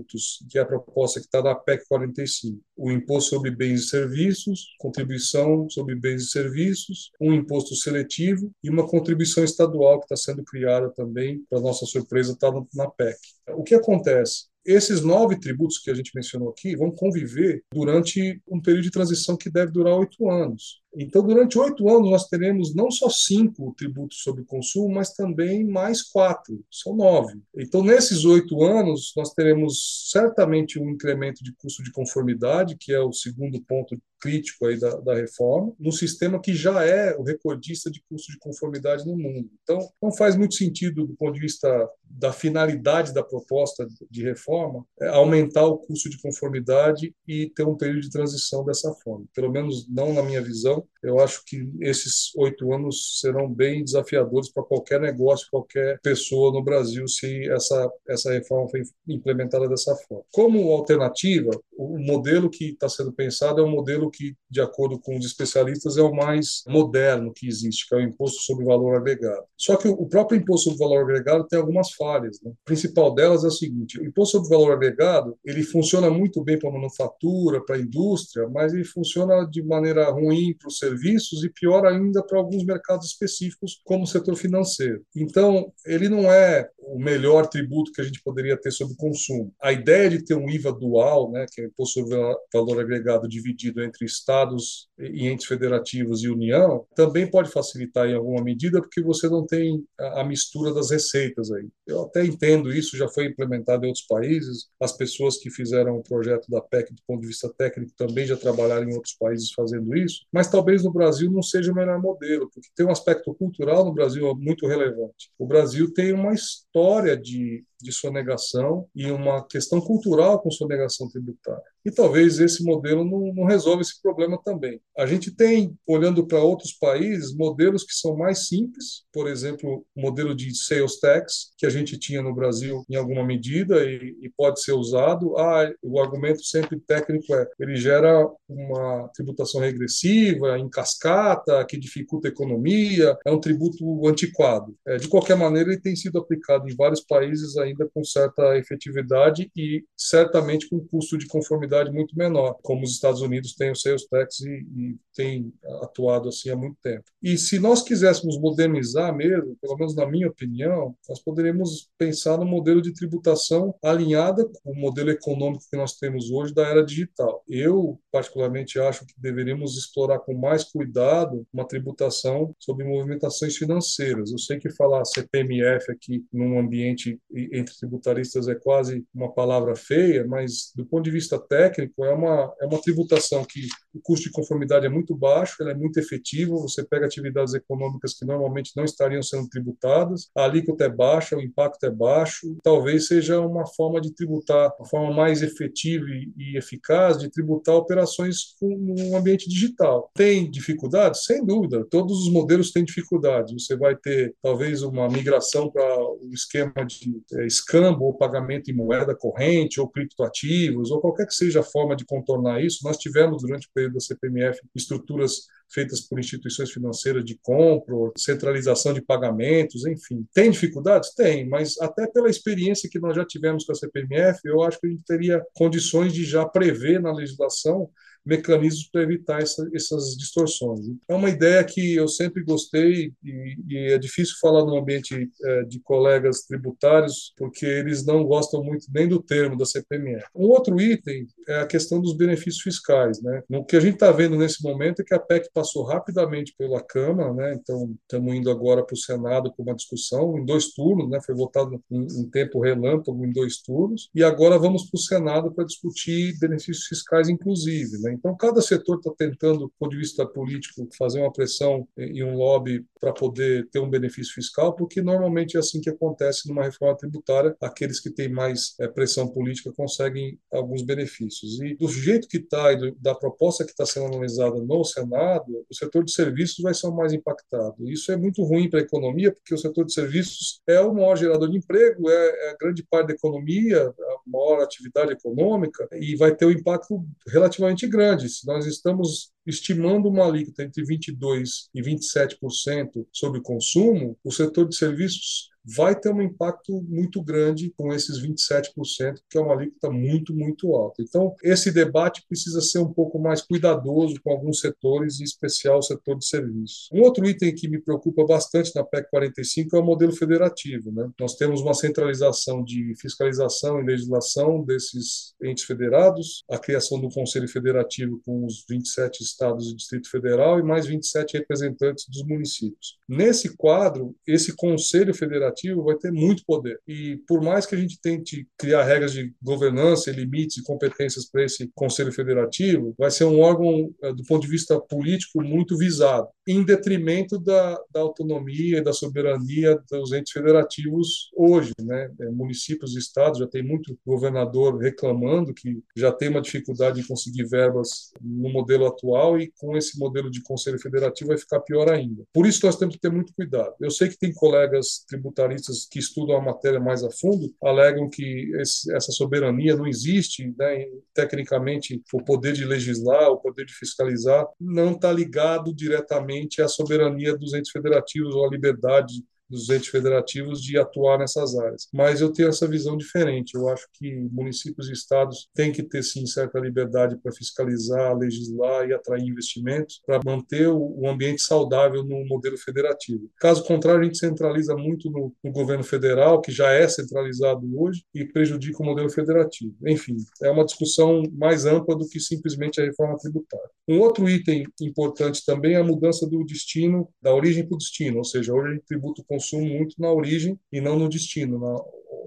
que 0.49 0.57
é 0.57 0.61
a 0.61 0.65
proposta 0.65 1.19
que 1.19 1.25
está 1.25 1.41
na 1.41 1.53
PEC 1.53 1.85
45. 1.87 2.59
O 2.77 2.91
imposto 2.91 3.31
sobre 3.31 3.51
bens 3.51 3.81
e 3.81 3.87
serviços, 3.89 4.75
contribuição 4.79 5.69
sobre 5.69 5.95
bens 5.95 6.23
e 6.23 6.29
serviços, 6.29 7.11
um 7.19 7.33
imposto 7.33 7.75
seletivo 7.75 8.51
e 8.63 8.69
uma 8.69 8.87
contribuição 8.87 9.43
estadual 9.43 9.99
que 9.99 10.05
está 10.05 10.15
sendo 10.15 10.43
criada 10.43 10.89
também, 10.91 11.43
para 11.49 11.59
nossa 11.59 11.85
surpresa, 11.85 12.33
está 12.33 12.51
na 12.73 12.89
PEC. 12.89 13.17
O 13.49 13.63
que 13.63 13.75
acontece? 13.75 14.45
Esses 14.65 15.01
nove 15.01 15.37
tributos 15.39 15.79
que 15.79 15.91
a 15.91 15.93
gente 15.93 16.11
mencionou 16.15 16.49
aqui 16.49 16.75
vão 16.75 16.89
conviver 16.89 17.63
durante 17.73 18.41
um 18.47 18.61
período 18.61 18.83
de 18.83 18.91
transição 18.91 19.35
que 19.35 19.49
deve 19.49 19.71
durar 19.73 19.97
oito 19.97 20.29
anos. 20.29 20.82
Então, 20.95 21.25
durante 21.25 21.57
oito 21.57 21.87
anos, 21.89 22.09
nós 22.09 22.27
teremos 22.27 22.75
não 22.75 22.91
só 22.91 23.09
cinco 23.09 23.73
tributos 23.77 24.21
sobre 24.21 24.43
consumo, 24.43 24.93
mas 24.93 25.13
também 25.13 25.63
mais 25.63 26.03
quatro, 26.03 26.63
são 26.71 26.95
nove. 26.95 27.41
Então, 27.55 27.83
nesses 27.83 28.25
oito 28.25 28.63
anos, 28.63 29.11
nós 29.17 29.33
teremos 29.33 30.09
certamente 30.11 30.79
um 30.79 30.89
incremento 30.89 31.43
de 31.43 31.53
custo 31.55 31.83
de 31.83 31.91
conformidade, 31.91 32.77
que 32.79 32.93
é 32.93 32.99
o 32.99 33.11
segundo 33.11 33.61
ponto 33.61 33.97
crítico 34.23 34.67
aí 34.67 34.79
da, 34.79 34.95
da 35.01 35.15
reforma, 35.15 35.73
num 35.77 35.91
sistema 35.91 36.39
que 36.39 36.53
já 36.53 36.81
é 36.85 37.13
o 37.17 37.23
recordista 37.23 37.91
de 37.91 38.01
custo 38.09 38.31
de 38.31 38.39
conformidade 38.39 39.05
no 39.05 39.17
mundo. 39.17 39.49
Então, 39.61 39.79
não 40.01 40.13
faz 40.13 40.37
muito 40.37 40.55
sentido, 40.55 41.05
do 41.05 41.13
ponto 41.13 41.33
de 41.33 41.41
vista 41.41 41.89
da 42.09 42.31
finalidade 42.31 43.13
da 43.13 43.21
proposta 43.21 43.85
de 44.09 44.23
reforma, 44.23 44.85
é 45.01 45.09
aumentar 45.09 45.65
o 45.65 45.77
custo 45.77 46.09
de 46.09 46.21
conformidade 46.21 47.13
e 47.27 47.49
ter 47.49 47.67
um 47.67 47.75
período 47.75 48.01
de 48.01 48.09
transição 48.09 48.63
dessa 48.63 48.93
forma. 49.03 49.25
Pelo 49.33 49.51
menos 49.51 49.89
não 49.89 50.13
na 50.13 50.23
minha 50.23 50.41
visão, 50.41 50.82
eu 51.03 51.19
acho 51.19 51.43
que 51.45 51.69
esses 51.81 52.33
oito 52.37 52.73
anos 52.73 53.19
serão 53.19 53.53
bem 53.53 53.83
desafiadores 53.83 54.51
para 54.51 54.63
qualquer 54.63 55.01
negócio, 55.01 55.47
qualquer 55.51 55.99
pessoa 56.01 56.51
no 56.51 56.63
Brasil, 56.63 57.07
se 57.07 57.49
essa, 57.49 57.91
essa 58.07 58.31
reforma 58.31 58.69
for 58.69 58.81
implementada 59.07 59.67
dessa 59.67 59.93
forma. 60.07 60.23
Como 60.31 60.71
alternativa, 60.71 61.51
o 61.77 61.99
modelo 61.99 62.49
que 62.49 62.69
está 62.69 62.87
sendo 62.87 63.11
pensado 63.11 63.59
é 63.59 63.63
um 63.63 63.71
modelo 63.71 64.09
que, 64.09 64.35
de 64.49 64.61
acordo 64.61 64.97
com 64.99 65.17
os 65.17 65.25
especialistas, 65.25 65.97
é 65.97 66.01
o 66.01 66.13
mais 66.13 66.63
moderno 66.67 67.33
que 67.33 67.47
existe, 67.47 67.87
que 67.87 67.95
é 67.95 67.97
o 67.97 68.01
imposto 68.01 68.41
sobre 68.41 68.65
valor 68.65 68.95
agregado. 68.95 69.43
Só 69.57 69.75
que 69.75 69.87
o 69.87 70.05
próprio 70.07 70.39
imposto 70.39 70.69
sobre 70.69 70.79
valor 70.79 71.03
agregado 71.03 71.47
tem 71.47 71.59
algumas 71.59 71.91
falhas. 71.91 72.39
Né? 72.41 72.51
A 72.51 72.65
principal 72.65 73.13
delas 73.13 73.43
é 73.43 73.47
a 73.47 73.51
seguinte: 73.51 73.99
o 73.99 74.05
imposto 74.05 74.37
sobre 74.37 74.55
valor 74.55 74.71
agregado 74.71 75.37
ele 75.43 75.63
funciona 75.63 76.09
muito 76.09 76.43
bem 76.43 76.57
para 76.57 76.69
a 76.69 76.73
manufatura, 76.73 77.63
para 77.65 77.75
a 77.75 77.79
indústria, 77.79 78.47
mas 78.49 78.73
ele 78.73 78.85
funciona 78.85 79.45
de 79.49 79.63
maneira 79.63 80.09
ruim 80.09 80.55
para 80.57 80.67
o 80.67 80.71
serviços 80.77 81.43
e 81.43 81.49
pior 81.49 81.85
ainda 81.85 82.25
para 82.25 82.37
alguns 82.37 82.63
mercados 82.65 83.07
específicos, 83.07 83.81
como 83.83 84.03
o 84.03 84.07
setor 84.07 84.35
financeiro. 84.35 85.03
Então, 85.15 85.71
ele 85.85 86.09
não 86.09 86.31
é 86.31 86.69
o 86.87 86.99
melhor 86.99 87.47
tributo 87.47 87.91
que 87.91 88.01
a 88.01 88.03
gente 88.03 88.21
poderia 88.21 88.57
ter 88.57 88.71
sobre 88.71 88.93
o 88.93 88.97
consumo. 88.97 89.53
A 89.61 89.71
ideia 89.71 90.09
de 90.09 90.23
ter 90.23 90.35
um 90.35 90.49
IVA 90.49 90.71
dual, 90.71 91.31
né, 91.31 91.45
que 91.51 91.61
é 91.61 91.65
o 91.65 91.67
imposto 91.67 92.01
sobre 92.01 92.17
valor 92.53 92.79
agregado 92.79 93.27
dividido 93.27 93.81
entre 93.83 94.05
estados 94.05 94.87
e 94.99 95.27
entes 95.27 95.45
federativos 95.45 96.23
e 96.23 96.29
União, 96.29 96.85
também 96.95 97.29
pode 97.29 97.49
facilitar 97.51 98.07
em 98.07 98.15
alguma 98.15 98.43
medida, 98.43 98.81
porque 98.81 99.01
você 99.01 99.27
não 99.27 99.45
tem 99.45 99.83
a 99.99 100.23
mistura 100.23 100.73
das 100.73 100.91
receitas 100.91 101.51
aí. 101.51 101.67
Eu 101.85 102.03
até 102.03 102.25
entendo 102.25 102.71
isso, 102.71 102.97
já 102.97 103.07
foi 103.07 103.25
implementado 103.25 103.85
em 103.85 103.87
outros 103.87 104.05
países, 104.05 104.67
as 104.79 104.95
pessoas 104.95 105.37
que 105.37 105.49
fizeram 105.49 105.97
o 105.97 106.03
projeto 106.03 106.49
da 106.49 106.61
PEC 106.61 106.93
do 106.93 107.01
ponto 107.05 107.21
de 107.21 107.27
vista 107.27 107.51
técnico 107.57 107.91
também 107.97 108.25
já 108.25 108.37
trabalharam 108.37 108.89
em 108.89 108.93
outros 108.93 109.13
países 109.13 109.51
fazendo 109.51 109.95
isso, 109.95 110.25
mas 110.31 110.49
talvez 110.49 110.83
no 110.83 110.91
Brasil 110.91 111.31
não 111.31 111.41
seja 111.41 111.71
o 111.71 111.75
melhor 111.75 112.01
modelo, 112.01 112.49
porque 112.53 112.69
tem 112.75 112.85
um 112.85 112.91
aspecto 112.91 113.33
cultural 113.33 113.85
no 113.85 113.93
Brasil 113.93 114.33
muito 114.35 114.67
relevante. 114.67 115.31
O 115.37 115.45
Brasil 115.45 115.93
tem 115.93 116.13
uma 116.13 116.33
história 116.33 116.72
de 117.15 117.63
de 117.83 117.91
sonegação 117.91 118.87
e 118.95 119.11
uma 119.11 119.45
questão 119.45 119.81
cultural 119.81 120.41
com 120.41 120.49
sonegação 120.49 121.09
tributária. 121.09 121.61
E 121.85 121.91
talvez 121.91 122.39
esse 122.39 122.63
modelo 122.63 123.03
não, 123.03 123.33
não 123.33 123.43
resolva 123.43 123.81
esse 123.81 124.01
problema 124.01 124.39
também. 124.41 124.79
A 124.97 125.05
gente 125.05 125.35
tem, 125.35 125.77
olhando 125.85 126.25
para 126.25 126.41
outros 126.41 126.71
países, 126.71 127.35
modelos 127.35 127.83
que 127.83 127.93
são 127.93 128.15
mais 128.15 128.47
simples, 128.47 129.03
por 129.11 129.27
exemplo, 129.27 129.85
o 129.93 130.01
modelo 130.01 130.33
de 130.33 130.55
sales 130.55 130.97
tax, 130.97 131.51
que 131.57 131.65
a 131.65 131.69
gente 131.69 131.99
tinha 131.99 132.21
no 132.21 132.33
Brasil 132.33 132.85
em 132.89 132.95
alguma 132.95 133.25
medida 133.25 133.83
e, 133.83 134.15
e 134.21 134.31
pode 134.37 134.61
ser 134.63 134.71
usado. 134.71 135.37
Ah, 135.37 135.69
o 135.83 135.99
argumento 135.99 136.41
sempre 136.45 136.79
técnico 136.79 137.35
é 137.35 137.45
ele 137.59 137.75
gera 137.75 138.25
uma 138.47 139.09
tributação 139.13 139.59
regressiva, 139.59 140.57
em 140.57 140.69
cascata, 140.69 141.65
que 141.65 141.77
dificulta 141.77 142.29
a 142.29 142.31
economia, 142.31 143.17
é 143.25 143.31
um 143.31 143.41
tributo 143.41 144.07
antiquado. 144.07 144.73
É, 144.87 144.95
de 144.95 145.09
qualquer 145.09 145.35
maneira, 145.35 145.71
ele 145.71 145.81
tem 145.81 145.97
sido 145.97 146.17
aplicado 146.17 146.62
em 146.69 146.75
vários 146.75 147.01
países 147.01 147.57
ainda 147.57 147.89
com 147.93 148.03
certa 148.03 148.57
efetividade 148.57 149.51
e 149.55 149.83
certamente 149.97 150.69
com 150.69 150.79
custo 150.87 151.17
de 151.17 151.27
conformidade 151.27 151.91
muito 151.91 152.17
menor, 152.17 152.57
como 152.61 152.83
os 152.83 152.91
Estados 152.91 153.21
Unidos 153.21 153.55
têm 153.55 153.71
o 153.71 153.75
sales 153.75 154.07
tax 154.07 154.41
e, 154.41 154.49
e 154.49 154.95
tem 155.15 155.53
atuado 155.81 156.29
assim 156.29 156.49
há 156.49 156.55
muito 156.55 156.77
tempo. 156.81 157.03
E 157.21 157.37
se 157.37 157.59
nós 157.59 157.81
quiséssemos 157.81 158.39
modernizar 158.39 159.15
mesmo, 159.15 159.55
pelo 159.61 159.77
menos 159.77 159.95
na 159.95 160.05
minha 160.05 160.27
opinião, 160.27 160.95
nós 161.07 161.19
poderíamos 161.19 161.89
pensar 161.97 162.37
no 162.37 162.45
modelo 162.45 162.81
de 162.81 162.93
tributação 162.93 163.75
alinhada 163.83 164.45
com 164.45 164.71
o 164.71 164.75
modelo 164.75 165.09
econômico 165.09 165.63
que 165.69 165.77
nós 165.77 165.97
temos 165.97 166.29
hoje 166.31 166.53
da 166.53 166.67
era 166.67 166.83
digital. 166.83 167.43
Eu, 167.47 167.99
particularmente, 168.11 168.79
acho 168.79 169.05
que 169.05 169.13
deveríamos 169.17 169.77
explorar 169.77 170.19
com 170.19 170.33
mais 170.33 170.63
cuidado 170.63 171.45
uma 171.53 171.67
tributação 171.67 172.55
sobre 172.59 172.85
movimentações 172.85 173.55
financeiras. 173.55 174.31
Eu 174.31 174.39
sei 174.39 174.57
que 174.59 174.69
falar 174.69 175.05
CPMF 175.05 175.91
aqui 175.91 176.25
num 176.53 176.59
ambiente 176.59 177.19
entre 177.51 177.75
tributaristas 177.75 178.47
é 178.47 178.55
quase 178.55 179.03
uma 179.13 179.33
palavra 179.33 179.75
feia, 179.75 180.25
mas 180.25 180.71
do 180.75 180.85
ponto 180.85 181.03
de 181.03 181.11
vista 181.11 181.39
técnico 181.39 182.05
é 182.05 182.13
uma, 182.13 182.53
é 182.61 182.65
uma 182.65 182.81
tributação 182.81 183.43
que 183.43 183.67
o 183.93 183.99
custo 184.01 184.27
de 184.27 184.31
conformidade 184.31 184.85
é 184.85 184.89
muito 184.89 185.15
baixo, 185.15 185.57
ela 185.61 185.71
é 185.71 185.75
muito 185.75 185.99
efetiva, 185.99 186.55
você 186.55 186.83
pega 186.83 187.05
atividades 187.05 187.53
econômicas 187.53 188.13
que 188.13 188.25
normalmente 188.25 188.71
não 188.75 188.83
estariam 188.83 189.21
sendo 189.21 189.47
tributadas, 189.47 190.29
a 190.35 190.45
alíquota 190.45 190.85
é 190.85 190.89
baixa, 190.89 191.37
o 191.37 191.41
impacto 191.41 191.85
é 191.85 191.89
baixo, 191.89 192.55
talvez 192.63 193.07
seja 193.07 193.39
uma 193.39 193.65
forma 193.65 194.01
de 194.01 194.11
tributar, 194.13 194.73
uma 194.79 194.87
forma 194.87 195.13
mais 195.13 195.41
efetiva 195.41 196.05
e 196.37 196.57
eficaz 196.57 197.17
de 197.17 197.29
tributar 197.29 197.75
operações 197.75 198.55
no 198.61 199.15
ambiente 199.15 199.47
digital. 199.49 200.11
Tem 200.15 200.49
dificuldades? 200.49 201.25
Sem 201.25 201.45
dúvida, 201.45 201.85
todos 201.89 202.25
os 202.25 202.31
modelos 202.31 202.71
têm 202.71 202.83
dificuldades. 202.83 203.53
Você 203.53 203.75
vai 203.75 203.95
ter 203.95 204.35
talvez 204.41 204.81
uma 204.81 205.07
migração 205.07 205.69
para 205.69 205.83
o 205.99 206.29
esquema 206.31 206.85
de 206.85 207.21
é, 207.33 207.45
escambo 207.45 208.05
ou 208.05 208.13
pagamento 208.13 208.69
em 208.69 208.73
moeda 208.73 209.15
corrente 209.15 209.79
ou 209.79 209.87
criptoativos 209.87 210.91
ou 210.91 210.99
qualquer 210.99 211.27
que 211.27 211.33
seja 211.33 211.59
a 211.59 211.63
forma 211.63 211.95
de 211.95 212.05
contornar 212.05 212.63
isso. 212.63 212.79
Nós 212.83 212.97
tivemos 212.97 213.41
durante 213.41 213.67
o 213.67 213.71
da 213.91 213.99
CPMF 213.99 214.61
estruturas 214.75 215.47
feitas 215.73 216.01
por 216.01 216.19
instituições 216.19 216.71
financeiras 216.71 217.25
de 217.25 217.37
compra, 217.41 217.95
centralização 218.17 218.93
de 218.93 219.01
pagamentos, 219.01 219.85
enfim. 219.85 220.25
Tem 220.33 220.51
dificuldades? 220.51 221.13
Tem, 221.15 221.47
mas 221.49 221.79
até 221.81 222.05
pela 222.07 222.29
experiência 222.29 222.89
que 222.89 222.99
nós 222.99 223.15
já 223.15 223.25
tivemos 223.25 223.65
com 223.65 223.71
a 223.71 223.75
CPMF, 223.75 224.39
eu 224.45 224.61
acho 224.61 224.79
que 224.79 224.87
a 224.87 224.89
gente 224.89 225.03
teria 225.03 225.43
condições 225.53 226.13
de 226.13 226.23
já 226.23 226.45
prever 226.45 227.01
na 227.01 227.11
legislação 227.11 227.89
mecanismos 228.25 228.89
para 228.89 229.03
evitar 229.03 229.41
essa, 229.41 229.67
essas 229.73 230.15
distorções. 230.17 230.85
É 231.07 231.13
uma 231.13 231.29
ideia 231.29 231.63
que 231.63 231.95
eu 231.95 232.07
sempre 232.07 232.43
gostei 232.43 233.11
e, 233.23 233.57
e 233.69 233.77
é 233.93 233.97
difícil 233.97 234.35
falar 234.39 234.65
no 234.65 234.77
ambiente 234.77 235.29
é, 235.43 235.63
de 235.63 235.79
colegas 235.79 236.43
tributários 236.43 237.33
porque 237.37 237.65
eles 237.65 238.05
não 238.05 238.23
gostam 238.23 238.63
muito 238.63 238.87
nem 238.93 239.07
do 239.07 239.21
termo 239.21 239.57
da 239.57 239.65
CPMF. 239.65 240.25
Um 240.35 240.47
outro 240.47 240.79
item 240.79 241.27
é 241.47 241.59
a 241.59 241.67
questão 241.67 242.01
dos 242.01 242.15
benefícios 242.15 242.61
fiscais. 242.61 243.21
Né? 243.21 243.43
O 243.49 243.65
que 243.65 243.75
a 243.75 243.79
gente 243.79 243.95
está 243.95 244.11
vendo 244.11 244.37
nesse 244.37 244.63
momento 244.63 245.01
é 245.01 245.05
que 245.05 245.13
a 245.13 245.19
PEC 245.19 245.49
passou 245.53 245.83
rapidamente 245.83 246.53
pela 246.57 246.83
Câmara, 246.83 247.33
né? 247.33 247.53
então 247.53 247.93
estamos 248.01 248.33
indo 248.33 248.49
agora 248.49 248.83
para 248.83 248.93
o 248.93 248.97
Senado 248.97 249.51
com 249.51 249.63
uma 249.63 249.75
discussão 249.75 250.37
em 250.37 250.45
dois 250.45 250.73
turnos, 250.73 251.09
né? 251.09 251.19
foi 251.21 251.35
votado 251.35 251.81
em, 251.91 252.01
em 252.01 252.29
tempo 252.29 252.61
relâmpago 252.61 253.25
em 253.25 253.31
dois 253.31 253.61
turnos, 253.61 254.09
e 254.13 254.23
agora 254.23 254.57
vamos 254.57 254.89
para 254.89 254.97
o 254.97 255.01
Senado 255.01 255.51
para 255.51 255.65
discutir 255.65 256.37
benefícios 256.39 256.85
fiscais 256.85 257.29
inclusive. 257.29 257.97
Né? 257.99 258.12
Então, 258.13 258.35
cada 258.35 258.61
setor 258.61 258.97
está 258.97 259.11
tentando, 259.17 259.59
do 259.59 259.73
ponto 259.79 259.91
de 259.91 259.97
vista 259.97 260.25
político, 260.25 260.87
fazer 260.97 261.19
uma 261.21 261.31
pressão 261.31 261.87
e 261.97 262.23
um 262.23 262.35
lobby 262.35 262.85
para 262.99 263.11
poder 263.11 263.67
ter 263.69 263.79
um 263.79 263.89
benefício 263.89 264.33
fiscal, 264.33 264.73
porque 264.73 265.01
normalmente 265.01 265.57
é 265.57 265.59
assim 265.59 265.81
que 265.81 265.89
acontece 265.89 266.47
numa 266.47 266.63
reforma 266.63 266.95
tributária, 266.97 267.55
aqueles 267.61 267.99
que 267.99 268.09
têm 268.09 268.29
mais 268.29 268.75
é, 268.79 268.87
pressão 268.87 269.27
política 269.27 269.73
conseguem 269.75 270.39
alguns 270.51 270.81
benefícios. 270.83 271.59
E 271.61 271.75
do 271.75 271.87
jeito 271.89 272.27
que 272.27 272.37
está 272.37 272.71
e 272.71 272.95
da 272.99 273.13
proposta 273.13 273.65
que 273.65 273.71
está 273.71 273.85
sendo 273.85 274.05
analisada 274.05 274.55
no 274.61 274.83
Senado, 274.83 275.65
o 275.69 275.75
setor 275.75 276.03
de 276.03 276.13
serviços 276.13 276.59
vai 276.63 276.73
ser 276.73 276.87
o 276.87 276.95
mais 276.95 277.11
impactado. 277.11 277.75
Isso 277.89 278.11
é 278.11 278.15
muito 278.15 278.41
ruim 278.43 278.69
para 278.69 278.79
a 278.79 278.83
economia, 278.83 279.33
porque 279.33 279.53
o 279.53 279.57
setor 279.57 279.85
de 279.85 279.93
serviços 279.93 280.61
é 280.67 280.79
o 280.79 280.93
maior 280.93 281.17
gerador 281.17 281.49
de 281.49 281.57
emprego, 281.57 282.09
é, 282.09 282.47
é 282.47 282.51
a 282.51 282.57
grande 282.57 282.83
parte 282.83 283.07
da 283.07 283.13
economia, 283.13 283.87
a 283.87 284.17
maior 284.25 284.61
atividade 284.61 285.11
econômica, 285.11 285.87
e 285.91 286.15
vai 286.15 286.35
ter 286.35 286.45
um 286.45 286.51
impacto 286.51 287.03
relativamente 287.27 287.87
grande. 287.87 288.02
Se 288.29 288.45
nós 288.45 288.65
estamos 288.65 289.31
estimando 289.45 290.07
uma 290.07 290.25
alíquota 290.25 290.63
entre 290.63 290.83
22% 290.83 291.43
e 291.73 291.81
27% 291.81 293.07
sobre 293.11 293.41
consumo, 293.41 294.17
o 294.23 294.31
setor 294.31 294.67
de 294.67 294.75
serviços 294.75 295.49
vai 295.65 295.97
ter 295.97 296.11
um 296.11 296.21
impacto 296.21 296.81
muito 296.83 297.21
grande 297.21 297.73
com 297.77 297.93
esses 297.93 298.21
27%, 298.21 299.15
que 299.29 299.37
é 299.37 299.41
uma 299.41 299.53
alíquota 299.53 299.89
muito, 299.89 300.33
muito 300.33 300.75
alta. 300.75 301.01
Então, 301.01 301.33
esse 301.43 301.71
debate 301.71 302.23
precisa 302.27 302.61
ser 302.61 302.79
um 302.79 302.91
pouco 302.91 303.19
mais 303.19 303.41
cuidadoso 303.41 304.19
com 304.23 304.31
alguns 304.31 304.59
setores, 304.59 305.19
em 305.19 305.23
especial 305.23 305.79
o 305.79 305.83
setor 305.83 306.17
de 306.17 306.25
serviços. 306.25 306.89
Um 306.91 307.01
outro 307.01 307.25
item 307.25 307.55
que 307.55 307.67
me 307.67 307.79
preocupa 307.79 308.25
bastante 308.25 308.71
na 308.75 308.83
PEC 308.83 309.09
45 309.09 309.75
é 309.75 309.79
o 309.79 309.85
modelo 309.85 310.11
federativo. 310.11 310.91
Né? 310.91 311.09
Nós 311.19 311.35
temos 311.35 311.61
uma 311.61 311.73
centralização 311.73 312.63
de 312.63 312.93
fiscalização 312.99 313.79
e 313.79 313.85
legislação 313.85 314.63
desses 314.63 315.33
entes 315.41 315.63
federados, 315.63 316.43
a 316.49 316.57
criação 316.57 316.99
do 316.99 317.09
Conselho 317.09 317.47
Federativo 317.47 318.21
com 318.25 318.45
os 318.45 318.65
27 318.69 319.23
estados 319.23 319.71
e 319.71 319.75
Distrito 319.75 320.09
Federal 320.09 320.59
e 320.59 320.63
mais 320.63 320.85
27 320.85 321.37
representantes 321.37 322.07
dos 322.07 322.23
municípios. 322.23 322.97
Nesse 323.07 323.55
quadro, 323.55 324.15
esse 324.27 324.55
Conselho 324.55 325.13
Federativo 325.13 325.52
vai 325.83 325.95
ter 325.95 326.11
muito 326.11 326.43
poder. 326.45 326.79
E 326.87 327.17
por 327.27 327.41
mais 327.41 327.65
que 327.65 327.75
a 327.75 327.77
gente 327.77 327.99
tente 328.01 328.47
criar 328.57 328.83
regras 328.83 329.11
de 329.11 329.33
governança, 329.41 330.11
limites 330.11 330.57
e 330.57 330.63
competências 330.63 331.29
para 331.29 331.43
esse 331.43 331.69
Conselho 331.75 332.11
Federativo, 332.11 332.93
vai 332.97 333.11
ser 333.11 333.25
um 333.25 333.39
órgão, 333.39 333.93
eh, 334.03 334.13
do 334.13 334.23
ponto 334.23 334.41
de 334.41 334.47
vista 334.47 334.79
político, 334.79 335.43
muito 335.43 335.77
visado, 335.77 336.27
em 336.47 336.63
detrimento 336.63 337.39
da, 337.39 337.79
da 337.91 338.01
autonomia 338.01 338.77
e 338.77 338.83
da 338.83 338.93
soberania 338.93 339.79
dos 339.89 340.11
entes 340.11 340.31
federativos 340.31 341.29
hoje. 341.35 341.73
Né? 341.79 342.11
Eh, 342.19 342.29
municípios 342.29 342.95
e 342.95 342.99
estados 342.99 343.39
já 343.39 343.47
tem 343.47 343.63
muito 343.63 343.97
governador 344.05 344.77
reclamando 344.77 345.53
que 345.53 345.81
já 345.95 346.11
tem 346.11 346.29
uma 346.29 346.41
dificuldade 346.41 346.99
em 346.99 347.07
conseguir 347.07 347.45
verbas 347.45 348.11
no 348.21 348.49
modelo 348.49 348.85
atual 348.85 349.39
e 349.39 349.51
com 349.57 349.75
esse 349.77 349.97
modelo 349.97 350.29
de 350.29 350.41
Conselho 350.41 350.79
Federativo 350.79 351.29
vai 351.29 351.37
ficar 351.37 351.59
pior 351.61 351.89
ainda. 351.89 352.23
Por 352.33 352.45
isso 352.45 352.65
nós 352.65 352.77
temos 352.77 352.95
que 352.95 353.01
ter 353.01 353.11
muito 353.11 353.33
cuidado. 353.33 353.73
Eu 353.79 353.91
sei 353.91 354.09
que 354.09 354.17
tem 354.17 354.33
colegas 354.33 355.03
tributários 355.07 355.42
tributaristas 355.43 355.87
que 355.89 355.99
estudam 355.99 356.37
a 356.37 356.41
matéria 356.41 356.79
mais 356.79 357.03
a 357.03 357.11
fundo 357.11 357.53
alegam 357.61 358.09
que 358.09 358.51
esse, 358.59 358.93
essa 358.95 359.11
soberania 359.11 359.75
não 359.75 359.87
existe, 359.87 360.53
né? 360.57 360.85
tecnicamente 361.13 362.01
o 362.13 362.23
poder 362.23 362.53
de 362.53 362.65
legislar, 362.65 363.29
o 363.29 363.37
poder 363.37 363.65
de 363.65 363.73
fiscalizar 363.73 364.45
não 364.59 364.93
está 364.93 365.11
ligado 365.11 365.73
diretamente 365.73 366.61
à 366.61 366.67
soberania 366.67 367.37
dos 367.37 367.53
entes 367.53 367.71
federativos 367.71 368.33
ou 368.35 368.45
à 368.45 368.49
liberdade 368.49 369.23
dos 369.53 369.69
entes 369.69 369.87
federativos 369.89 370.61
de 370.61 370.77
atuar 370.77 371.19
nessas 371.19 371.55
áreas. 371.55 371.87
Mas 371.93 372.19
eu 372.19 372.31
tenho 372.31 372.49
essa 372.49 372.67
visão 372.67 372.97
diferente. 372.97 373.55
Eu 373.55 373.69
acho 373.69 373.87
que 373.93 374.11
municípios 374.31 374.89
e 374.89 374.93
estados 374.93 375.47
têm 375.53 375.71
que 375.71 375.83
ter, 375.83 376.03
sim, 376.03 376.25
certa 376.25 376.59
liberdade 376.59 377.17
para 377.21 377.31
fiscalizar, 377.31 378.17
legislar 378.17 378.87
e 378.87 378.93
atrair 378.93 379.23
investimentos 379.23 380.01
para 380.05 380.19
manter 380.25 380.67
o 380.67 381.07
ambiente 381.07 381.41
saudável 381.41 382.03
no 382.03 382.25
modelo 382.25 382.57
federativo. 382.57 383.29
Caso 383.39 383.63
contrário, 383.63 384.01
a 384.01 384.03
gente 384.03 384.17
centraliza 384.17 384.75
muito 384.75 385.09
no, 385.09 385.33
no 385.43 385.51
governo 385.51 385.83
federal, 385.83 386.41
que 386.41 386.51
já 386.51 386.71
é 386.71 386.87
centralizado 386.87 387.69
hoje, 387.79 388.03
e 388.13 388.25
prejudica 388.25 388.81
o 388.81 388.85
modelo 388.85 389.09
federativo. 389.09 389.75
Enfim, 389.85 390.15
é 390.41 390.49
uma 390.49 390.65
discussão 390.65 391.23
mais 391.33 391.65
ampla 391.65 391.95
do 391.95 392.07
que 392.07 392.19
simplesmente 392.19 392.81
a 392.81 392.85
reforma 392.85 393.17
tributária. 393.17 393.69
Um 393.87 393.99
outro 393.99 394.29
item 394.29 394.63
importante 394.81 395.43
também 395.45 395.73
é 395.73 395.77
a 395.77 395.83
mudança 395.83 396.27
do 396.27 396.43
destino, 396.45 397.09
da 397.21 397.33
origem 397.33 397.67
para 397.67 397.75
o 397.75 397.77
destino, 397.77 398.17
ou 398.17 398.23
seja, 398.23 398.53
hoje 398.53 398.69
a 398.69 398.73
gente 398.73 398.85
tributa 398.85 399.21
o 399.21 399.25
consumo 399.43 399.67
muito 399.67 399.99
na 399.99 400.11
origem 400.11 400.57
e 400.71 400.79
não 400.79 400.97
no 400.97 401.09
destino, 401.09 401.59
na, 401.59 401.83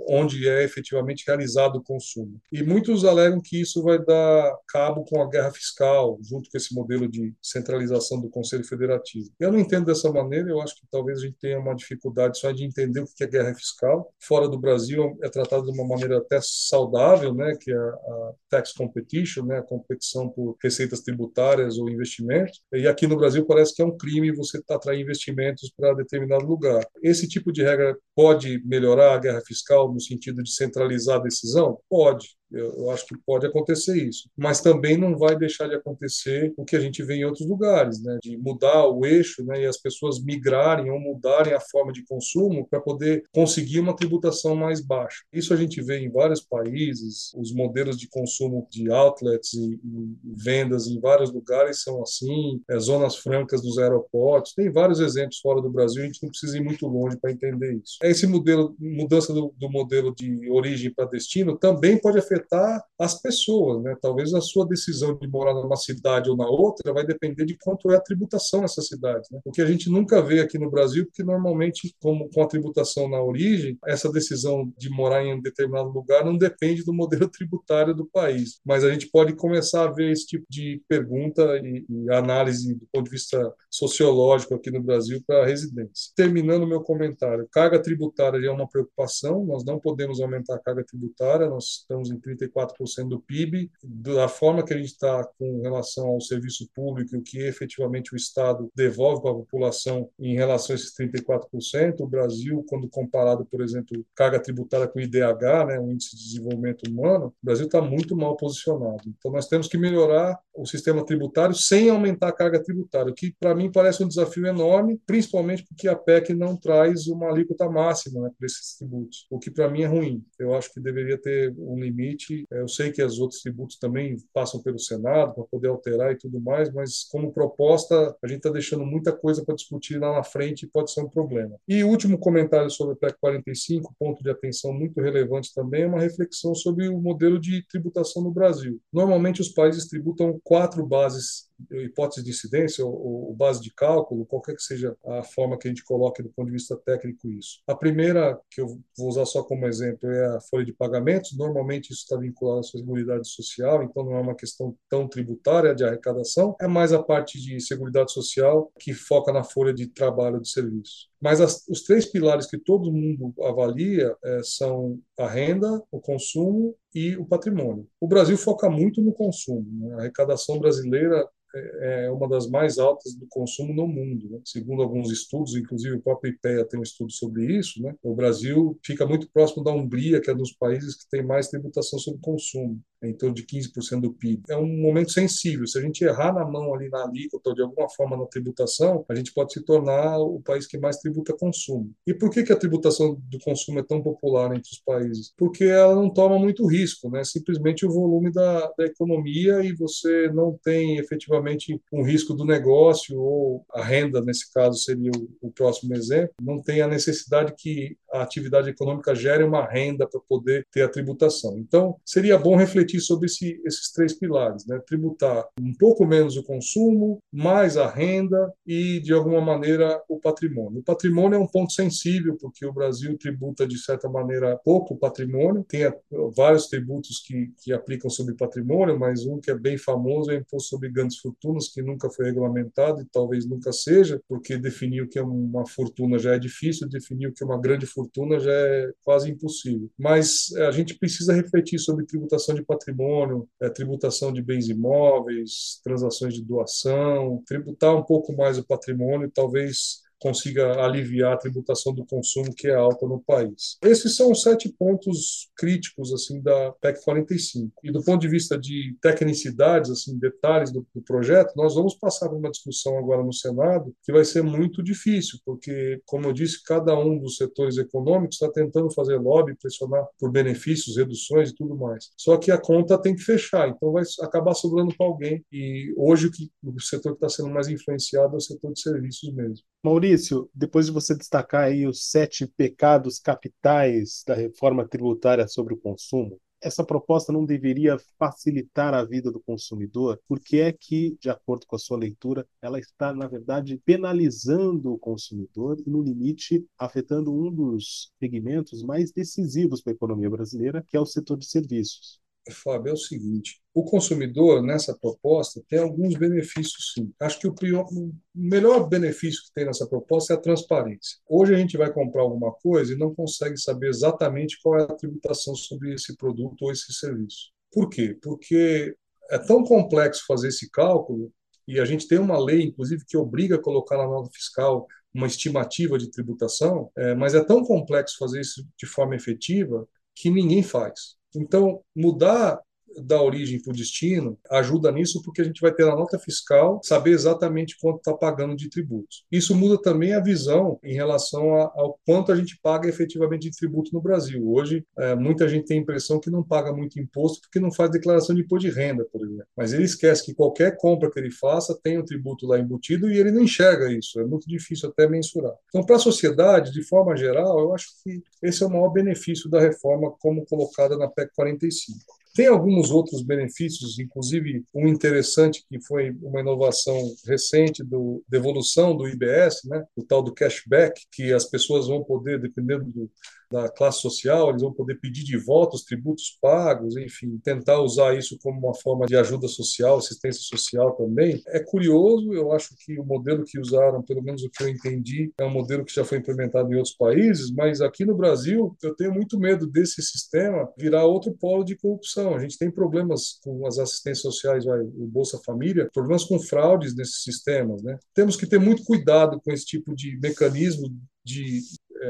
onde 0.08 0.48
é 0.48 0.62
efetivamente 0.62 1.24
realizado 1.26 1.76
o 1.76 1.82
consumo. 1.82 2.40
E 2.52 2.62
muitos 2.62 3.04
alegam 3.04 3.40
que 3.40 3.60
isso 3.60 3.82
vai 3.82 4.02
dar 4.04 4.56
cabo 4.68 5.04
com 5.04 5.20
a 5.20 5.28
guerra 5.28 5.50
fiscal, 5.50 6.18
junto 6.22 6.50
com 6.50 6.56
esse 6.56 6.74
modelo 6.74 7.08
de 7.08 7.34
centralização 7.42 8.20
do 8.20 8.30
Conselho 8.30 8.64
Federativo. 8.64 9.30
Eu 9.38 9.52
não 9.52 9.58
entendo 9.58 9.86
dessa 9.86 10.10
maneira, 10.10 10.48
eu 10.50 10.60
acho 10.60 10.76
que 10.76 10.86
talvez 10.90 11.18
a 11.18 11.22
gente 11.22 11.36
tenha 11.40 11.58
uma 11.58 11.74
dificuldade 11.74 12.38
só 12.38 12.52
de 12.52 12.64
entender 12.64 13.00
o 13.00 13.06
que 13.06 13.24
é 13.24 13.26
guerra 13.26 13.54
fiscal. 13.54 14.12
Fora 14.20 14.48
do 14.48 14.58
Brasil 14.58 15.18
é 15.22 15.28
tratado 15.28 15.64
de 15.64 15.72
uma 15.72 15.86
maneira 15.86 16.18
até 16.18 16.38
saudável, 16.42 17.34
né, 17.34 17.56
que 17.60 17.72
é 17.72 17.76
a 17.76 18.32
tax 18.50 18.72
competition, 18.72 19.44
né, 19.44 19.58
a 19.58 19.62
competição 19.62 20.28
por 20.28 20.56
receitas 20.62 21.00
tributárias 21.00 21.78
ou 21.78 21.88
investimentos. 21.90 22.62
E 22.72 22.86
aqui 22.86 23.06
no 23.06 23.16
Brasil 23.16 23.44
parece 23.44 23.74
que 23.74 23.82
é 23.82 23.84
um 23.84 23.96
crime 23.96 24.34
você 24.34 24.60
atrair 24.70 25.02
investimentos 25.02 25.72
para 25.76 25.94
determinado 25.94 26.46
lugar. 26.46 26.86
Esse 27.02 27.28
tipo 27.28 27.52
de 27.52 27.62
regra 27.62 27.96
pode 28.14 28.62
melhorar 28.64 29.14
a 29.14 29.18
guerra 29.18 29.40
fiscal 29.40 29.75
no 29.84 30.00
sentido 30.00 30.42
de 30.42 30.52
centralizar 30.52 31.16
a 31.16 31.22
decisão? 31.22 31.78
Pode. 31.88 32.36
Eu, 32.56 32.72
eu, 32.76 32.90
acho 32.90 33.06
que 33.06 33.16
pode 33.26 33.46
acontecer 33.46 33.96
isso, 33.96 34.28
mas 34.36 34.60
também 34.60 34.96
não 34.96 35.16
vai 35.16 35.36
deixar 35.36 35.68
de 35.68 35.74
acontecer 35.74 36.52
o 36.56 36.64
que 36.64 36.76
a 36.76 36.80
gente 36.80 37.02
vê 37.02 37.16
em 37.16 37.24
outros 37.24 37.46
lugares, 37.46 38.02
né? 38.02 38.18
de 38.22 38.36
mudar 38.36 38.88
o 38.88 39.04
eixo 39.04 39.44
né? 39.44 39.62
e 39.62 39.66
as 39.66 39.78
pessoas 39.78 40.22
migrarem 40.22 40.90
ou 40.90 40.98
mudarem 40.98 41.52
a 41.52 41.60
forma 41.60 41.92
de 41.92 42.04
consumo 42.04 42.66
para 42.68 42.80
poder 42.80 43.24
conseguir 43.32 43.80
uma 43.80 43.94
tributação 43.94 44.56
mais 44.56 44.80
baixa. 44.80 45.24
Isso 45.32 45.52
a 45.52 45.56
gente 45.56 45.82
vê 45.82 45.98
em 45.98 46.10
vários 46.10 46.40
países, 46.40 47.32
os 47.36 47.52
modelos 47.52 47.98
de 47.98 48.08
consumo 48.08 48.66
de 48.70 48.90
outlets 48.90 49.52
e, 49.54 49.74
e 49.74 50.34
vendas 50.34 50.86
em 50.86 51.00
vários 51.00 51.32
lugares 51.32 51.82
são 51.82 52.02
assim, 52.02 52.60
é, 52.70 52.78
zonas 52.78 53.16
francas 53.16 53.62
dos 53.62 53.78
aeroportos, 53.78 54.54
tem 54.54 54.70
vários 54.70 55.00
exemplos 55.00 55.38
fora 55.38 55.60
do 55.60 55.70
Brasil, 55.70 56.02
a 56.02 56.06
gente 56.06 56.22
não 56.22 56.30
precisa 56.30 56.56
ir 56.56 56.62
muito 56.62 56.86
longe 56.86 57.16
para 57.16 57.32
entender 57.32 57.74
isso. 57.74 57.98
Esse 58.02 58.26
modelo, 58.26 58.74
mudança 58.78 59.32
do, 59.32 59.54
do 59.56 59.70
modelo 59.70 60.14
de 60.14 60.50
origem 60.50 60.92
para 60.92 61.06
destino 61.06 61.56
também 61.58 61.98
pode 61.98 62.18
afetar 62.18 62.45
afetar 62.46 62.82
as 62.98 63.20
pessoas, 63.20 63.82
né? 63.82 63.94
Talvez 64.00 64.32
a 64.32 64.40
sua 64.40 64.66
decisão 64.66 65.16
de 65.16 65.28
morar 65.28 65.54
numa 65.54 65.76
cidade 65.76 66.30
ou 66.30 66.36
na 66.36 66.48
outra 66.48 66.92
vai 66.92 67.04
depender 67.04 67.44
de 67.44 67.56
quanto 67.58 67.90
é 67.90 67.96
a 67.96 68.00
tributação 68.00 68.62
nessa 68.62 68.80
cidade, 68.80 69.26
né? 69.30 69.40
O 69.44 69.52
que 69.52 69.60
a 69.60 69.66
gente 69.66 69.90
nunca 69.90 70.22
vê 70.22 70.40
aqui 70.40 70.58
no 70.58 70.70
Brasil, 70.70 71.04
porque 71.04 71.22
normalmente, 71.22 71.94
como 72.00 72.28
com 72.30 72.42
a 72.42 72.46
tributação 72.46 73.08
na 73.08 73.22
origem, 73.22 73.78
essa 73.86 74.10
decisão 74.10 74.72
de 74.78 74.88
morar 74.88 75.22
em 75.22 75.34
um 75.34 75.40
determinado 75.40 75.90
lugar 75.90 76.24
não 76.24 76.36
depende 76.36 76.84
do 76.84 76.94
modelo 76.94 77.28
tributário 77.28 77.94
do 77.94 78.06
país. 78.06 78.60
Mas 78.64 78.84
a 78.84 78.90
gente 78.90 79.08
pode 79.10 79.34
começar 79.34 79.84
a 79.84 79.92
ver 79.92 80.12
esse 80.12 80.26
tipo 80.26 80.46
de 80.48 80.82
pergunta 80.88 81.42
e, 81.62 81.84
e 81.88 82.10
análise 82.12 82.74
do 82.74 82.86
ponto 82.92 83.04
de 83.04 83.10
vista 83.10 83.52
sociológico 83.70 84.54
aqui 84.54 84.70
no 84.70 84.82
Brasil 84.82 85.22
para 85.26 85.42
a 85.42 85.46
residência. 85.46 86.12
Terminando 86.14 86.66
meu 86.66 86.80
comentário, 86.80 87.48
carga 87.52 87.80
tributária 87.80 88.44
é 88.44 88.50
uma 88.50 88.68
preocupação, 88.68 89.44
nós 89.44 89.64
não 89.64 89.78
podemos 89.78 90.20
aumentar 90.20 90.54
a 90.54 90.58
carga 90.58 90.84
tributária, 90.84 91.48
nós 91.48 91.80
estamos 91.80 92.10
em 92.10 92.18
34% 92.26 93.08
do 93.08 93.20
PIB, 93.20 93.70
da 93.82 94.28
forma 94.28 94.64
que 94.64 94.74
a 94.74 94.76
gente 94.76 94.88
está 94.88 95.24
com 95.38 95.62
relação 95.62 96.06
ao 96.08 96.20
serviço 96.20 96.68
público 96.74 97.14
e 97.14 97.18
o 97.18 97.22
que 97.22 97.38
efetivamente 97.38 98.14
o 98.14 98.16
Estado 98.16 98.70
devolve 98.74 99.22
para 99.22 99.30
a 99.30 99.34
população 99.34 100.10
em 100.18 100.34
relação 100.34 100.74
a 100.74 100.78
esses 100.78 100.94
34%, 100.96 102.00
o 102.00 102.06
Brasil, 102.06 102.64
quando 102.68 102.88
comparado, 102.88 103.44
por 103.46 103.62
exemplo, 103.62 104.04
carga 104.14 104.40
tributária 104.40 104.88
com 104.88 104.98
o 104.98 105.02
IDH, 105.02 105.66
né, 105.66 105.78
o 105.78 105.90
Índice 105.90 106.16
de 106.16 106.22
Desenvolvimento 106.24 106.88
Humano, 106.88 107.26
o 107.26 107.34
Brasil 107.42 107.66
está 107.66 107.80
muito 107.80 108.16
mal 108.16 108.36
posicionado. 108.36 109.02
Então, 109.06 109.30
nós 109.30 109.46
temos 109.48 109.68
que 109.68 109.78
melhorar 109.78 110.38
o 110.54 110.66
sistema 110.66 111.04
tributário 111.04 111.54
sem 111.54 111.90
aumentar 111.90 112.28
a 112.28 112.32
carga 112.32 112.62
tributária, 112.62 113.10
o 113.10 113.14
que 113.14 113.34
para 113.38 113.54
mim 113.54 113.70
parece 113.70 114.02
um 114.02 114.08
desafio 114.08 114.46
enorme, 114.46 115.00
principalmente 115.06 115.64
porque 115.64 115.88
a 115.88 115.96
PEC 115.96 116.34
não 116.34 116.56
traz 116.56 117.06
uma 117.06 117.28
alíquota 117.28 117.68
máxima 117.68 118.22
né, 118.22 118.30
para 118.36 118.46
esses 118.46 118.76
tributos, 118.76 119.26
o 119.30 119.38
que 119.38 119.50
para 119.50 119.68
mim 119.68 119.82
é 119.82 119.86
ruim. 119.86 120.24
Eu 120.38 120.54
acho 120.54 120.72
que 120.72 120.80
deveria 120.80 121.18
ter 121.18 121.54
um 121.58 121.78
limite 121.78 122.15
é, 122.50 122.60
eu 122.60 122.68
sei 122.68 122.90
que 122.90 123.02
os 123.02 123.18
outros 123.18 123.40
tributos 123.40 123.76
também 123.78 124.16
passam 124.32 124.62
pelo 124.62 124.78
Senado 124.78 125.34
para 125.34 125.44
poder 125.44 125.68
alterar 125.68 126.12
e 126.12 126.18
tudo 126.18 126.40
mais, 126.40 126.72
mas 126.72 127.04
como 127.10 127.32
proposta, 127.32 128.16
a 128.22 128.26
gente 128.26 128.38
está 128.38 128.50
deixando 128.50 128.84
muita 128.84 129.12
coisa 129.12 129.44
para 129.44 129.54
discutir 129.54 129.98
lá 129.98 130.12
na 130.12 130.22
frente 130.22 130.64
e 130.64 130.68
pode 130.68 130.92
ser 130.92 131.02
um 131.02 131.08
problema. 131.08 131.56
E 131.68 131.84
último 131.84 132.18
comentário 132.18 132.70
sobre 132.70 132.94
o 132.94 132.96
PEC 132.96 133.16
45, 133.20 133.94
ponto 133.98 134.22
de 134.22 134.30
atenção 134.30 134.72
muito 134.72 135.00
relevante 135.00 135.52
também, 135.54 135.82
é 135.82 135.86
uma 135.86 136.00
reflexão 136.00 136.54
sobre 136.54 136.88
o 136.88 137.00
modelo 137.00 137.38
de 137.38 137.64
tributação 137.68 138.22
no 138.22 138.30
Brasil. 138.30 138.80
Normalmente 138.92 139.40
os 139.40 139.48
países 139.48 139.88
tributam 139.88 140.40
quatro 140.44 140.84
bases 140.86 141.45
hipótese 141.70 142.24
de 142.24 142.30
incidência 142.30 142.84
ou, 142.84 143.28
ou, 143.28 143.34
base 143.34 143.60
de 143.60 143.72
cálculo, 143.72 144.26
qualquer 144.26 144.54
que 144.54 144.62
seja 144.62 144.96
a 145.06 145.22
forma 145.22 145.58
que 145.58 145.68
a 145.68 145.70
gente 145.70 145.84
coloque 145.84 146.22
do 146.22 146.30
ponto 146.30 146.46
de 146.46 146.52
vista 146.52 146.76
técnico 146.76 147.30
isso. 147.30 147.60
A 147.66 147.74
primeira, 147.74 148.38
que 148.50 148.60
eu 148.60 148.80
vou 148.96 149.08
usar 149.08 149.26
só 149.26 149.42
como 149.42 149.66
exemplo, 149.66 150.10
é 150.10 150.36
a 150.36 150.40
folha 150.40 150.64
de 150.64 150.72
pagamentos. 150.72 151.36
Normalmente 151.36 151.92
isso 151.92 152.02
está 152.02 152.16
vinculado 152.16 152.60
à 152.60 152.62
Seguridade 152.62 153.28
Social, 153.28 153.82
então 153.82 154.04
não 154.04 154.16
é 154.16 154.20
uma 154.20 154.34
questão 154.34 154.76
tão 154.88 155.08
tributária 155.08 155.74
de 155.74 155.84
arrecadação, 155.84 156.54
é 156.60 156.66
mais 156.66 156.92
a 156.92 157.02
parte 157.02 157.40
de 157.40 157.60
Seguridade 157.60 158.12
Social 158.12 158.70
que 158.78 158.92
foca 158.92 159.32
na 159.32 159.44
folha 159.44 159.72
de 159.72 159.86
trabalho 159.86 160.40
de 160.40 160.48
serviço. 160.48 161.08
Mas 161.26 161.40
as, 161.40 161.66
os 161.66 161.82
três 161.82 162.06
pilares 162.06 162.46
que 162.46 162.56
todo 162.56 162.92
mundo 162.92 163.34
avalia 163.42 164.14
é, 164.24 164.40
são 164.44 164.96
a 165.18 165.26
renda, 165.26 165.82
o 165.90 166.00
consumo 166.00 166.76
e 166.94 167.16
o 167.16 167.26
patrimônio. 167.26 167.84
O 168.00 168.06
Brasil 168.06 168.38
foca 168.38 168.70
muito 168.70 169.02
no 169.02 169.12
consumo. 169.12 169.66
Né? 169.72 169.94
A 169.94 169.98
arrecadação 170.02 170.56
brasileira 170.60 171.28
é, 171.52 172.04
é 172.04 172.10
uma 172.12 172.28
das 172.28 172.48
mais 172.48 172.78
altas 172.78 173.12
do 173.16 173.26
consumo 173.28 173.74
no 173.74 173.88
mundo. 173.88 174.30
Né? 174.30 174.40
Segundo 174.44 174.84
alguns 174.84 175.10
estudos, 175.10 175.56
inclusive 175.56 175.96
o 175.96 176.00
próprio 176.00 176.32
IPEA 176.32 176.64
tem 176.64 176.78
um 176.78 176.84
estudo 176.84 177.10
sobre 177.10 177.58
isso, 177.58 177.82
né? 177.82 177.92
o 178.04 178.14
Brasil 178.14 178.78
fica 178.84 179.04
muito 179.04 179.28
próximo 179.32 179.64
da 179.64 179.72
Hungria, 179.72 180.20
que 180.20 180.30
é 180.30 180.32
um 180.32 180.36
dos 180.36 180.52
países 180.52 180.94
que 180.94 181.10
tem 181.10 181.26
mais 181.26 181.48
tributação 181.48 181.98
sobre 181.98 182.20
consumo 182.20 182.80
em 183.02 183.12
torno 183.12 183.34
de 183.34 183.44
15% 183.44 184.00
do 184.00 184.12
PIB. 184.12 184.42
É 184.48 184.56
um 184.56 184.66
momento 184.66 185.12
sensível. 185.12 185.66
Se 185.66 185.78
a 185.78 185.82
gente 185.82 186.04
errar 186.04 186.32
na 186.32 186.44
mão 186.44 186.74
ali 186.74 186.88
na 186.88 187.04
alíquota 187.04 187.50
ou 187.50 187.54
de 187.54 187.62
alguma 187.62 187.88
forma 187.88 188.16
na 188.16 188.26
tributação, 188.26 189.04
a 189.08 189.14
gente 189.14 189.32
pode 189.32 189.52
se 189.52 189.62
tornar 189.62 190.18
o 190.18 190.40
país 190.40 190.66
que 190.66 190.78
mais 190.78 190.96
tributa 190.98 191.36
consumo. 191.36 191.92
E 192.06 192.14
por 192.14 192.30
que, 192.30 192.52
a 192.52 192.56
tributação 192.56 193.20
do 193.28 193.38
consumo 193.40 193.80
é 193.80 193.82
tão 193.82 194.02
popular 194.02 194.54
entre 194.54 194.70
os 194.70 194.78
países? 194.78 195.32
Porque 195.36 195.64
ela 195.64 195.94
não 195.94 196.08
toma 196.08 196.38
muito 196.38 196.66
risco, 196.66 197.10
né? 197.10 197.24
Simplesmente 197.24 197.84
o 197.84 197.92
volume 197.92 198.32
da, 198.32 198.72
da 198.78 198.84
economia 198.84 199.62
e 199.62 199.72
você 199.72 200.28
não 200.32 200.58
tem 200.62 200.98
efetivamente 200.98 201.80
um 201.92 202.02
risco 202.02 202.34
do 202.34 202.44
negócio 202.44 203.20
ou 203.20 203.64
a 203.72 203.82
renda, 203.82 204.20
nesse 204.20 204.52
caso 204.52 204.78
seria 204.78 205.10
o, 205.10 205.48
o 205.48 205.50
próximo 205.50 205.94
exemplo, 205.94 206.34
não 206.40 206.62
tem 206.62 206.80
a 206.80 206.88
necessidade 206.88 207.54
que 207.56 207.96
a 208.12 208.22
atividade 208.22 208.70
econômica 208.70 209.14
gere 209.14 209.44
uma 209.44 209.66
renda 209.66 210.06
para 210.06 210.20
poder 210.20 210.66
ter 210.70 210.82
a 210.82 210.88
tributação. 210.88 211.58
Então, 211.58 211.96
seria 212.04 212.38
bom 212.38 212.56
refletir 212.56 212.85
sobre 213.00 213.26
esse, 213.26 213.60
esses 213.64 213.92
três 213.92 214.12
pilares, 214.12 214.66
né? 214.66 214.80
tributar 214.86 215.44
um 215.60 215.72
pouco 215.74 216.06
menos 216.06 216.36
o 216.36 216.42
consumo, 216.42 217.18
mais 217.32 217.76
a 217.76 217.88
renda 217.88 218.52
e, 218.66 219.00
de 219.00 219.12
alguma 219.12 219.40
maneira, 219.40 220.00
o 220.08 220.18
patrimônio. 220.18 220.80
O 220.80 220.84
patrimônio 220.84 221.36
é 221.36 221.38
um 221.38 221.46
ponto 221.46 221.72
sensível, 221.72 222.36
porque 222.40 222.64
o 222.64 222.72
Brasil 222.72 223.16
tributa, 223.18 223.66
de 223.66 223.78
certa 223.78 224.08
maneira, 224.08 224.58
pouco 224.64 224.94
o 224.94 224.98
patrimônio, 224.98 225.64
tem 225.64 225.90
vários 226.36 226.68
tributos 226.68 227.22
que, 227.26 227.52
que 227.62 227.72
aplicam 227.72 228.10
sobre 228.10 228.34
patrimônio, 228.34 228.98
mas 228.98 229.26
um 229.26 229.40
que 229.40 229.50
é 229.50 229.58
bem 229.58 229.76
famoso 229.76 230.30
é 230.30 230.34
o 230.34 230.40
imposto 230.40 230.70
sobre 230.70 230.90
grandes 230.90 231.18
fortunas, 231.18 231.68
que 231.68 231.82
nunca 231.82 232.10
foi 232.10 232.26
regulamentado 232.26 233.00
e 233.00 233.06
talvez 233.06 233.46
nunca 233.46 233.72
seja, 233.72 234.20
porque 234.28 234.56
definir 234.56 235.02
o 235.02 235.08
que 235.08 235.18
é 235.18 235.22
uma 235.22 235.66
fortuna 235.66 236.18
já 236.18 236.34
é 236.34 236.38
difícil, 236.38 236.88
definir 236.88 237.28
o 237.28 237.32
que 237.32 237.42
é 237.42 237.46
uma 237.46 237.60
grande 237.60 237.86
fortuna 237.86 238.38
já 238.38 238.50
é 238.50 238.90
quase 239.02 239.30
impossível. 239.30 239.90
Mas 239.98 240.52
é, 240.56 240.66
a 240.66 240.70
gente 240.70 240.94
precisa 240.98 241.32
refletir 241.32 241.78
sobre 241.78 242.06
tributação 242.06 242.54
de 242.54 242.64
patrimônio, 242.76 243.48
é, 243.60 243.68
tributação 243.68 244.32
de 244.32 244.42
bens 244.42 244.68
imóveis, 244.68 245.80
transações 245.82 246.34
de 246.34 246.42
doação, 246.42 247.42
tributar 247.46 247.96
um 247.96 248.02
pouco 248.02 248.32
mais 248.34 248.58
o 248.58 248.66
patrimônio, 248.66 249.30
talvez 249.34 250.05
consiga 250.18 250.82
aliviar 250.82 251.34
a 251.34 251.36
tributação 251.36 251.94
do 251.94 252.06
consumo 252.06 252.54
que 252.54 252.68
é 252.68 252.74
alta 252.74 253.06
no 253.06 253.20
país. 253.20 253.76
Esses 253.82 254.16
são 254.16 254.30
os 254.30 254.42
sete 254.42 254.68
pontos 254.68 255.50
críticos 255.56 256.12
assim 256.12 256.40
da 256.40 256.72
PEC 256.80 257.04
45. 257.04 257.72
E 257.84 257.92
do 257.92 258.02
ponto 258.02 258.20
de 258.20 258.28
vista 258.28 258.58
de 258.58 258.96
tecnicidades, 259.00 259.90
assim, 259.90 260.18
detalhes 260.18 260.72
do, 260.72 260.86
do 260.94 261.02
projeto, 261.02 261.52
nós 261.56 261.74
vamos 261.74 261.94
passar 261.94 262.28
por 262.28 262.38
uma 262.38 262.50
discussão 262.50 262.98
agora 262.98 263.22
no 263.22 263.32
Senado 263.32 263.94
que 264.02 264.12
vai 264.12 264.24
ser 264.24 264.42
muito 264.42 264.82
difícil, 264.82 265.38
porque, 265.44 266.00
como 266.06 266.26
eu 266.26 266.32
disse, 266.32 266.62
cada 266.62 266.98
um 266.98 267.18
dos 267.18 267.36
setores 267.36 267.76
econômicos 267.76 268.36
está 268.36 268.50
tentando 268.50 268.90
fazer 268.92 269.16
lobby, 269.16 269.56
pressionar 269.56 270.06
por 270.18 270.30
benefícios, 270.30 270.96
reduções 270.96 271.50
e 271.50 271.54
tudo 271.54 271.76
mais. 271.76 272.10
Só 272.16 272.36
que 272.36 272.50
a 272.50 272.58
conta 272.58 273.00
tem 273.00 273.14
que 273.14 273.22
fechar, 273.22 273.68
então 273.68 273.92
vai 273.92 274.04
acabar 274.22 274.54
sobrando 274.54 274.94
para 274.96 275.06
alguém. 275.06 275.44
E 275.52 275.92
hoje 275.96 276.28
o, 276.28 276.30
que, 276.30 276.50
o 276.62 276.80
setor 276.80 277.16
que 277.16 277.24
está 277.24 277.28
sendo 277.28 277.52
mais 277.52 277.68
influenciado 277.68 278.34
é 278.34 278.36
o 278.36 278.40
setor 278.40 278.72
de 278.72 278.80
serviços 278.80 279.32
mesmo. 279.32 279.64
Maurício, 279.82 280.50
depois 280.54 280.86
de 280.86 280.92
você 280.92 281.14
destacar 281.14 281.64
aí 281.64 281.86
os 281.86 282.10
sete 282.10 282.46
pecados 282.46 283.18
capitais 283.18 284.22
da 284.26 284.34
reforma 284.34 284.86
tributária 284.86 285.46
sobre 285.46 285.74
o 285.74 285.78
consumo, 285.78 286.40
essa 286.60 286.84
proposta 286.84 287.32
não 287.32 287.44
deveria 287.44 287.96
facilitar 288.18 288.92
a 288.94 289.04
vida 289.04 289.30
do 289.30 289.40
consumidor? 289.40 290.20
Porque 290.26 290.58
é 290.58 290.72
que, 290.72 291.16
de 291.20 291.30
acordo 291.30 291.66
com 291.66 291.76
a 291.76 291.78
sua 291.78 291.98
leitura, 291.98 292.46
ela 292.60 292.78
está, 292.80 293.12
na 293.14 293.28
verdade, 293.28 293.80
penalizando 293.84 294.92
o 294.92 294.98
consumidor 294.98 295.78
e, 295.86 295.88
no 295.88 296.02
limite, 296.02 296.66
afetando 296.78 297.32
um 297.32 297.52
dos 297.52 298.10
segmentos 298.18 298.82
mais 298.82 299.12
decisivos 299.12 299.80
para 299.82 299.92
a 299.92 299.96
economia 299.96 300.30
brasileira, 300.30 300.84
que 300.88 300.96
é 300.96 301.00
o 301.00 301.06
setor 301.06 301.36
de 301.38 301.46
serviços. 301.46 302.20
Fábio, 302.52 302.90
é 302.90 302.92
o 302.92 302.96
seguinte: 302.96 303.60
o 303.74 303.84
consumidor, 303.84 304.62
nessa 304.62 304.96
proposta, 304.96 305.62
tem 305.68 305.78
alguns 305.78 306.14
benefícios, 306.16 306.92
sim. 306.94 307.12
Acho 307.20 307.38
que 307.38 307.46
o, 307.46 307.54
pior, 307.54 307.86
o 307.90 308.12
melhor 308.34 308.88
benefício 308.88 309.42
que 309.44 309.52
tem 309.54 309.66
nessa 309.66 309.86
proposta 309.86 310.32
é 310.32 310.36
a 310.36 310.40
transparência. 310.40 311.18
Hoje 311.28 311.54
a 311.54 311.58
gente 311.58 311.76
vai 311.76 311.92
comprar 311.92 312.22
alguma 312.22 312.52
coisa 312.52 312.92
e 312.92 312.98
não 312.98 313.14
consegue 313.14 313.58
saber 313.58 313.88
exatamente 313.88 314.58
qual 314.62 314.78
é 314.78 314.82
a 314.82 314.94
tributação 314.94 315.54
sobre 315.54 315.94
esse 315.94 316.16
produto 316.16 316.62
ou 316.62 316.72
esse 316.72 316.92
serviço. 316.92 317.50
Por 317.72 317.88
quê? 317.88 318.18
Porque 318.22 318.96
é 319.30 319.38
tão 319.38 319.64
complexo 319.64 320.24
fazer 320.26 320.48
esse 320.48 320.70
cálculo 320.70 321.32
e 321.68 321.80
a 321.80 321.84
gente 321.84 322.06
tem 322.06 322.18
uma 322.18 322.38
lei, 322.38 322.62
inclusive, 322.62 323.04
que 323.06 323.16
obriga 323.16 323.56
a 323.56 323.62
colocar 323.62 323.96
na 323.96 324.06
nota 324.06 324.30
fiscal 324.32 324.86
uma 325.12 325.26
estimativa 325.26 325.98
de 325.98 326.10
tributação, 326.10 326.90
é, 326.96 327.14
mas 327.14 327.34
é 327.34 327.42
tão 327.42 327.64
complexo 327.64 328.16
fazer 328.18 328.40
isso 328.40 328.66
de 328.78 328.86
forma 328.86 329.16
efetiva 329.16 329.88
que 330.14 330.30
ninguém 330.30 330.62
faz. 330.62 331.16
Então, 331.36 331.82
mudar 331.94 332.60
da 333.02 333.20
origem 333.20 333.60
para 333.60 333.70
o 333.70 333.76
destino 333.76 334.38
ajuda 334.50 334.90
nisso 334.90 335.22
porque 335.22 335.40
a 335.40 335.44
gente 335.44 335.60
vai 335.60 335.72
ter 335.72 335.84
na 335.84 335.96
nota 335.96 336.18
fiscal 336.18 336.80
saber 336.82 337.10
exatamente 337.10 337.76
quanto 337.80 337.98
está 337.98 338.12
pagando 338.14 338.56
de 338.56 338.68
tributos. 338.68 339.24
Isso 339.30 339.54
muda 339.54 339.80
também 339.80 340.14
a 340.14 340.20
visão 340.20 340.78
em 340.82 340.94
relação 340.94 341.54
a, 341.54 341.72
ao 341.74 341.98
quanto 342.04 342.32
a 342.32 342.36
gente 342.36 342.58
paga 342.62 342.88
efetivamente 342.88 343.50
de 343.50 343.56
tributo 343.56 343.90
no 343.92 344.00
Brasil. 344.00 344.48
Hoje, 344.48 344.84
é, 344.98 345.14
muita 345.14 345.48
gente 345.48 345.66
tem 345.66 345.78
a 345.78 345.82
impressão 345.82 346.20
que 346.20 346.30
não 346.30 346.42
paga 346.42 346.72
muito 346.72 347.00
imposto 347.00 347.40
porque 347.42 347.60
não 347.60 347.72
faz 347.72 347.90
declaração 347.90 348.34
de 348.34 348.42
imposto 348.42 348.68
de 348.68 348.74
renda, 348.74 349.04
por 349.10 349.24
exemplo. 349.24 349.46
Mas 349.56 349.72
ele 349.72 349.84
esquece 349.84 350.24
que 350.24 350.34
qualquer 350.34 350.76
compra 350.76 351.10
que 351.10 351.18
ele 351.18 351.30
faça 351.30 351.78
tem 351.82 351.98
um 351.98 352.04
tributo 352.04 352.46
lá 352.46 352.58
embutido 352.58 353.10
e 353.10 353.18
ele 353.18 353.30
não 353.30 353.42
enxerga 353.42 353.92
isso. 353.92 354.20
É 354.20 354.24
muito 354.24 354.48
difícil 354.48 354.88
até 354.88 355.08
mensurar. 355.08 355.54
Então, 355.68 355.84
para 355.84 355.96
a 355.96 356.00
sociedade, 356.00 356.72
de 356.72 356.82
forma 356.82 357.16
geral, 357.16 357.58
eu 357.60 357.74
acho 357.74 357.88
que 358.02 358.22
esse 358.42 358.62
é 358.62 358.66
o 358.66 358.70
maior 358.70 358.90
benefício 358.90 359.50
da 359.50 359.60
reforma 359.60 360.12
como 360.20 360.44
colocada 360.46 360.96
na 360.96 361.08
PEC 361.08 361.30
45. 361.34 361.98
Tem 362.36 362.48
alguns 362.48 362.90
outros 362.90 363.22
benefícios, 363.22 363.98
inclusive 363.98 364.62
um 364.74 364.86
interessante 364.86 365.64
que 365.66 365.80
foi 365.80 366.10
uma 366.20 366.40
inovação 366.40 366.94
recente 367.26 367.82
do 367.82 368.22
devolução 368.28 368.94
do 368.94 369.08
IBS, 369.08 369.62
né, 369.64 369.82
o 369.96 370.04
tal 370.04 370.22
do 370.22 370.34
cashback, 370.34 371.00
que 371.10 371.32
as 371.32 371.46
pessoas 371.46 371.88
vão 371.88 372.04
poder, 372.04 372.38
dependendo 372.38 372.84
do, 372.84 373.10
da 373.50 373.68
classe 373.68 374.00
social, 374.00 374.50
eles 374.50 374.62
vão 374.62 374.72
poder 374.72 374.98
pedir 375.00 375.24
de 375.24 375.36
volta 375.36 375.76
os 375.76 375.84
tributos 375.84 376.36
pagos, 376.40 376.96
enfim, 376.96 377.38
tentar 377.42 377.80
usar 377.80 378.16
isso 378.16 378.38
como 378.42 378.58
uma 378.58 378.74
forma 378.74 379.06
de 379.06 379.16
ajuda 379.16 379.48
social, 379.48 379.98
assistência 379.98 380.42
social 380.42 380.92
também. 380.96 381.42
É 381.48 381.60
curioso, 381.60 382.32
eu 382.32 382.52
acho 382.52 382.74
que 382.84 382.98
o 382.98 383.04
modelo 383.04 383.44
que 383.44 383.58
usaram, 383.58 384.02
pelo 384.02 384.22
menos 384.22 384.42
o 384.42 384.50
que 384.50 384.62
eu 384.62 384.68
entendi, 384.68 385.32
é 385.38 385.44
um 385.44 385.50
modelo 385.50 385.84
que 385.84 385.94
já 385.94 386.04
foi 386.04 386.18
implementado 386.18 386.72
em 386.72 386.76
outros 386.76 386.94
países, 386.94 387.50
mas 387.52 387.80
aqui 387.80 388.04
no 388.04 388.16
Brasil 388.16 388.76
eu 388.82 388.94
tenho 388.94 389.12
muito 389.12 389.38
medo 389.38 389.66
desse 389.66 390.02
sistema 390.02 390.68
virar 390.76 391.04
outro 391.04 391.36
polo 391.38 391.64
de 391.64 391.76
corrupção. 391.76 392.34
A 392.34 392.40
gente 392.40 392.58
tem 392.58 392.70
problemas 392.70 393.38
com 393.42 393.66
as 393.66 393.78
assistências 393.78 394.22
sociais, 394.22 394.64
vai, 394.64 394.80
o 394.80 395.06
Bolsa 395.06 395.40
Família, 395.44 395.88
problemas 395.92 396.24
com 396.24 396.38
fraudes 396.38 396.94
nesses 396.94 397.22
sistemas, 397.22 397.82
né? 397.82 397.98
Temos 398.14 398.36
que 398.36 398.46
ter 398.46 398.58
muito 398.58 398.84
cuidado 398.84 399.40
com 399.40 399.52
esse 399.52 399.64
tipo 399.64 399.94
de 399.94 400.18
mecanismo 400.20 400.88
de 401.24 401.60